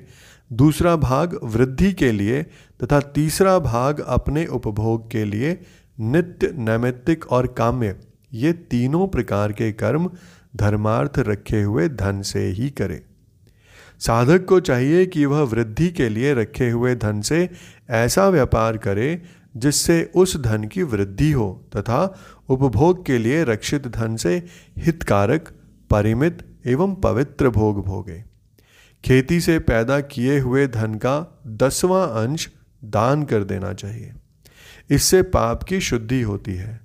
दूसरा 0.53 0.95
भाग 0.95 1.39
वृद्धि 1.43 1.93
के 1.93 2.11
लिए 2.11 2.43
तथा 2.83 2.99
तीसरा 2.99 3.59
भाग 3.59 3.99
अपने 3.99 4.45
उपभोग 4.45 5.11
के 5.11 5.25
लिए 5.25 5.59
नित्य, 5.99 6.53
नैमित्तिक 6.57 7.31
और 7.31 7.47
काम्य। 7.47 7.95
ये 8.33 8.53
तीनों 8.53 9.07
प्रकार 9.07 9.51
के 9.51 9.71
कर्म 9.71 10.11
धर्मार्थ 10.55 11.19
रखे 11.19 11.61
हुए 11.61 11.89
धन 11.89 12.21
से 12.21 12.47
ही 12.47 12.69
करे। 12.69 13.03
साधक 14.05 14.45
को 14.45 14.59
चाहिए 14.59 15.05
कि 15.05 15.25
वह 15.25 15.41
वृद्धि 15.41 15.89
के 15.89 16.09
लिए 16.09 16.33
रखे 16.33 16.69
हुए 16.69 16.95
धन 16.95 17.21
से 17.21 17.49
ऐसा 17.89 18.29
व्यापार 18.29 18.77
करे, 18.77 19.21
जिससे 19.57 20.11
उस 20.15 20.41
धन 20.41 20.63
की 20.63 20.83
वृद्धि 20.83 21.31
हो, 21.31 21.65
तथा 21.75 22.19
उपभोग 22.49 23.05
के 23.05 23.17
लिए 23.17 23.43
रक्षित 23.43 23.87
धन 23.87 24.15
से 24.15 24.43
हितकारक, 24.77 25.49
परिमित 25.89 26.47
एवं 26.65 26.95
पवित्र 26.95 27.49
भोग 27.49 27.85
भोगे। 27.85 28.23
खेती 29.05 29.41
से 29.41 29.59
पैदा 29.59 29.99
किए 29.99 30.39
हुए 30.39 30.67
धन 30.67 30.95
का 30.95 31.41
दसवां 31.47 32.07
अंश 32.07 32.49
दान 32.83 33.23
कर 33.23 33.43
देना 33.43 33.73
चाहिए। 33.73 34.13
इससे 34.89 35.21
पाप 35.21 35.63
की 35.63 35.79
शुद्धि 35.79 36.21
होती 36.21 36.55
है। 36.55 36.81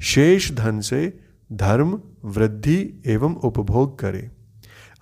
शेष 0.00 0.52
धन 0.52 0.80
से 0.80 1.20
धर्म, 1.52 2.00
वृद्धि 2.24 3.02
एवं 3.06 3.34
उपभोग 3.34 3.98
करे। 3.98 4.30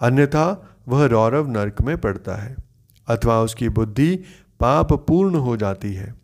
अन्यथा 0.00 0.72
वह 0.88 1.06
रौरव 1.06 1.50
नरक 1.50 1.82
में 1.82 1.98
पड़ता 1.98 2.36
है, 2.36 2.56
अथवा 3.08 3.40
उसकी 3.40 3.68
बुद्धि 3.68 4.16
पाप 4.60 4.92
पूर्ण 4.92 5.34
हो 5.34 5.56
जाती 5.56 5.92
है। 5.94 6.14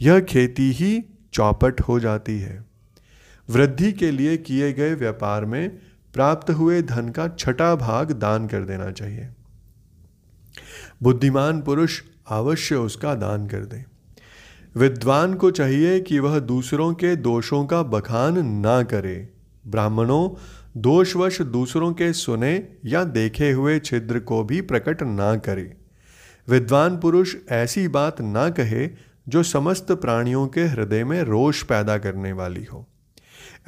यह 0.00 0.20
खेती 0.20 0.70
ही 0.72 1.04
चौपट 1.32 1.80
हो 1.80 2.00
जाती 2.00 2.38
है। 2.40 2.64
वृद्धि 3.50 3.92
के 3.92 4.10
लिए 4.10 4.36
किए 4.36 4.72
गए 4.72 4.94
व्यापार 4.94 5.44
में 5.44 5.78
प्राप्त 6.14 6.50
हुए 6.50 6.82
धन 6.82 7.08
का 7.08 7.28
छठा 7.28 7.74
भाग 7.74 8.12
दान 8.12 8.46
कर 8.46 8.60
देना 8.60 8.90
चाहिए। 8.90 9.28
बुद्धिमान 11.02 11.62
पुरुष 11.62 12.02
अवश्य 12.28 12.74
उसका 12.74 13.14
दान 13.14 13.46
कर 13.46 13.64
दे। 13.64 13.84
विद्वान 14.76 15.34
को 15.34 15.50
चाहिए 15.50 16.00
कि 16.00 16.18
वह 16.18 16.38
दूसरों 16.38 16.94
के 16.94 17.16
दोषों 17.16 17.66
का 17.66 17.82
बखान 17.82 18.46
ना 18.46 18.82
करे। 18.82 19.32
ब्राह्मणों 19.66 20.30
दोषवश 20.76 21.42
दूसरों 21.42 21.92
के 21.92 22.12
सुने 22.12 22.68
या 22.84 23.04
देखे 23.04 23.50
हुए 23.50 23.78
छिद्र 23.78 24.18
को 24.18 24.44
भी 24.44 24.60
प्रकट 24.60 25.02
ना 25.02 25.36
करे। 25.36 25.76
विद्वान 26.48 26.96
पुरुष 26.96 27.36
ऐसी 27.50 27.88
बात 27.88 28.20
ना 28.20 28.50
कहे 28.50 28.88
जो 29.28 29.42
समस्त 29.42 29.92
प्राणियों 29.92 30.48
के 30.48 30.64
हृदय 30.64 31.04
में 31.04 31.22
रोष 31.22 31.62
पैदा 31.62 31.98
करने 31.98 32.32
वाली 32.32 32.64
हो। 32.64 32.86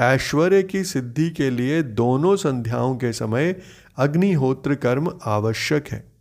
ऐश्वर्य 0.01 0.62
की 0.62 0.85
सिद्धि 0.85 1.31
के 1.31 1.51
लिए 1.51 1.83
दोनों 1.83 2.37
संध्याओं 2.37 2.97
के 2.97 3.12
समय 3.12 3.57
अग्निहोत्र 3.97 4.75
कर्म 4.75 5.19
आवश्यक 5.25 5.88
है। 5.88 6.12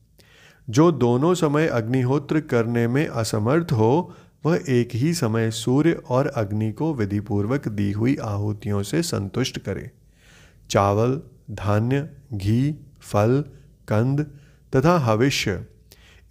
जो 0.70 0.92
दोनों 0.92 1.34
समय 1.34 1.68
अग्निहोत्र 1.68 2.40
करने 2.40 2.88
में 2.88 3.08
असमर्थ 3.08 3.72
हो, 3.72 4.16
वह 4.46 4.60
एक 4.70 4.90
ही 4.94 5.14
समय 5.14 5.52
सूर्य 5.52 5.92
और 6.10 6.28
अग्नि 6.28 6.72
को 6.72 6.94
विधिपूर्वक 6.94 7.68
दी 7.68 7.92
हुई 7.92 8.18
आहुतियों 8.24 8.84
से 8.84 9.02
संतुष्ट 9.02 9.60
करे। 9.60 9.92
चावल, 10.70 11.22
धान्य, 11.52 12.10
घी, 12.34 12.76
फल, 13.02 13.44
कंद 13.88 14.26
तथा 14.74 14.98
हविष्य 14.98 15.66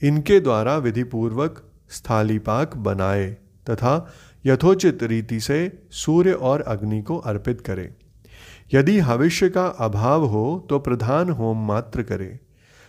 इनके 0.02 0.40
द्वारा 0.40 0.76
विधिपूर्वक 0.76 1.62
स्थालीपाक 1.90 2.76
बनाए 2.76 3.30
तथा 3.70 4.12
यथोचित 4.46 5.02
रीति 5.02 5.40
से 5.40 5.58
सूर्य 5.92 6.32
और 6.32 6.60
अग्नि 6.60 7.02
को 7.02 7.16
अर्पित 7.16 7.60
करे। 7.60 7.90
यदि 8.74 8.98
हविष्य 8.98 9.48
का 9.48 9.66
अभाव 9.66 10.24
हो 10.24 10.66
तो 10.70 10.78
प्रधान 10.78 11.30
होम 11.30 11.66
मात्र 11.66 12.02
करे। 12.02 12.38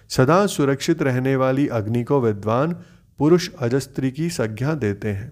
सदा 0.09 0.45
सुरक्षित 0.47 1.01
रहने 1.01 1.35
वाली 1.35 1.67
अग्नि 1.67 2.03
को 2.03 2.19
विद्वान 2.21 2.73
पुरुष 3.19 3.49
अजस्त्री 3.59 4.11
की 4.11 4.29
संज्ञा 4.29 4.73
देते 4.73 5.11
हैं, 5.11 5.31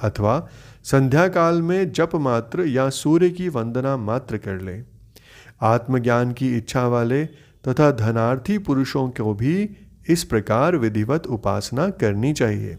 अथवा 0.00 0.48
संध्या 0.84 1.26
काल 1.28 1.62
में 1.62 1.92
जप 1.92 2.14
मात्र 2.14 2.66
या 2.66 2.88
सूर्य 2.90 3.30
की 3.30 3.48
वंदना 3.48 3.96
मात्र 3.96 4.38
कर 4.38 4.60
ले। 4.60 4.78
आत्मज्ञान 5.62 6.32
की 6.32 6.56
इच्छा 6.56 6.88
वाले 6.88 7.24
तथा 7.68 7.90
धनार्थी 7.90 8.58
पुरुषों 8.58 9.08
को 9.08 9.34
भी 9.34 9.70
इस 10.08 10.24
प्रकार 10.24 10.76
विधिवत 10.76 11.26
उपासना 11.26 11.90
करनी 11.90 12.32
चाहिए। 12.32 12.76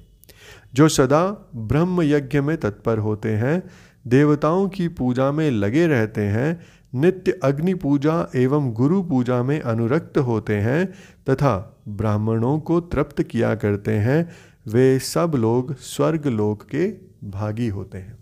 जो 0.73 0.89
सदा 0.89 1.51
ब्रह्म 1.55 2.01
यज्ञ 2.01 2.41
में 2.41 2.57
तत्पर 2.57 2.97
होते 2.97 3.29
हैं, 3.29 3.63
देवताओं 4.07 4.69
की 4.69 4.87
पूजा 4.87 5.31
में 5.31 5.51
लगे 5.51 5.87
रहते 5.87 6.21
हैं, 6.21 6.61
नित्य 6.95 7.39
अग्नि 7.43 7.73
पूजा 7.73 8.29
एवं 8.35 8.73
गुरु 8.73 9.03
पूजा 9.03 9.43
में 9.43 9.61
अनुरक्त 9.61 10.17
होते 10.17 10.55
हैं 10.55 10.85
तथा 11.29 11.81
ब्राह्मणों 11.87 12.59
को 12.59 12.81
तृप्त 12.81 13.23
किया 13.23 13.55
करते 13.55 13.91
हैं, 13.91 14.29
वे 14.67 14.99
सब 14.99 15.31
लोग 15.35 15.75
स्वर्ग 15.77 16.27
लोक 16.27 16.63
के 16.63 16.87
भागी 17.23 17.67
होते 17.67 17.97
हैं। 17.97 18.17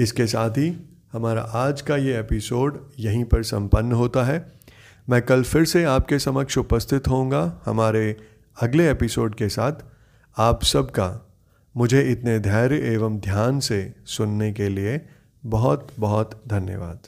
इसके 0.00 0.26
साथ 0.26 0.50
ही 0.50 0.88
हमारा 1.12 1.42
आज 1.42 1.80
का 1.80 1.96
ये 1.96 2.20
एपिसोड 2.20 2.90
यहीं 2.98 3.24
पर 3.24 3.42
संपन्न 3.42 3.92
होता 3.92 4.24
है। 4.24 4.52
मैं 5.08 5.22
कल 5.22 5.42
फिर 5.42 5.64
से 5.64 5.84
आपके 5.84 6.18
समक्ष 6.18 6.58
उपस्थित 6.58 7.08
होऊँगा 7.08 7.62
हमारे 7.64 8.16
अगले 8.62 8.90
एपिसोड 8.90 9.34
के 9.34 9.48
साथ। 9.48 9.72
आप 10.38 10.62
सबका 10.62 11.28
मुझे 11.76 12.02
इतने 12.02 12.38
धैर्य 12.38 12.76
एवं 12.76 13.18
ध्यान 13.18 13.60
से 13.60 13.94
सुनने 14.04 14.52
के 14.52 14.68
लिए 14.68 15.06
बहुत 15.46 15.88
बहुत 15.98 16.42
धन्यवाद। 16.48 17.00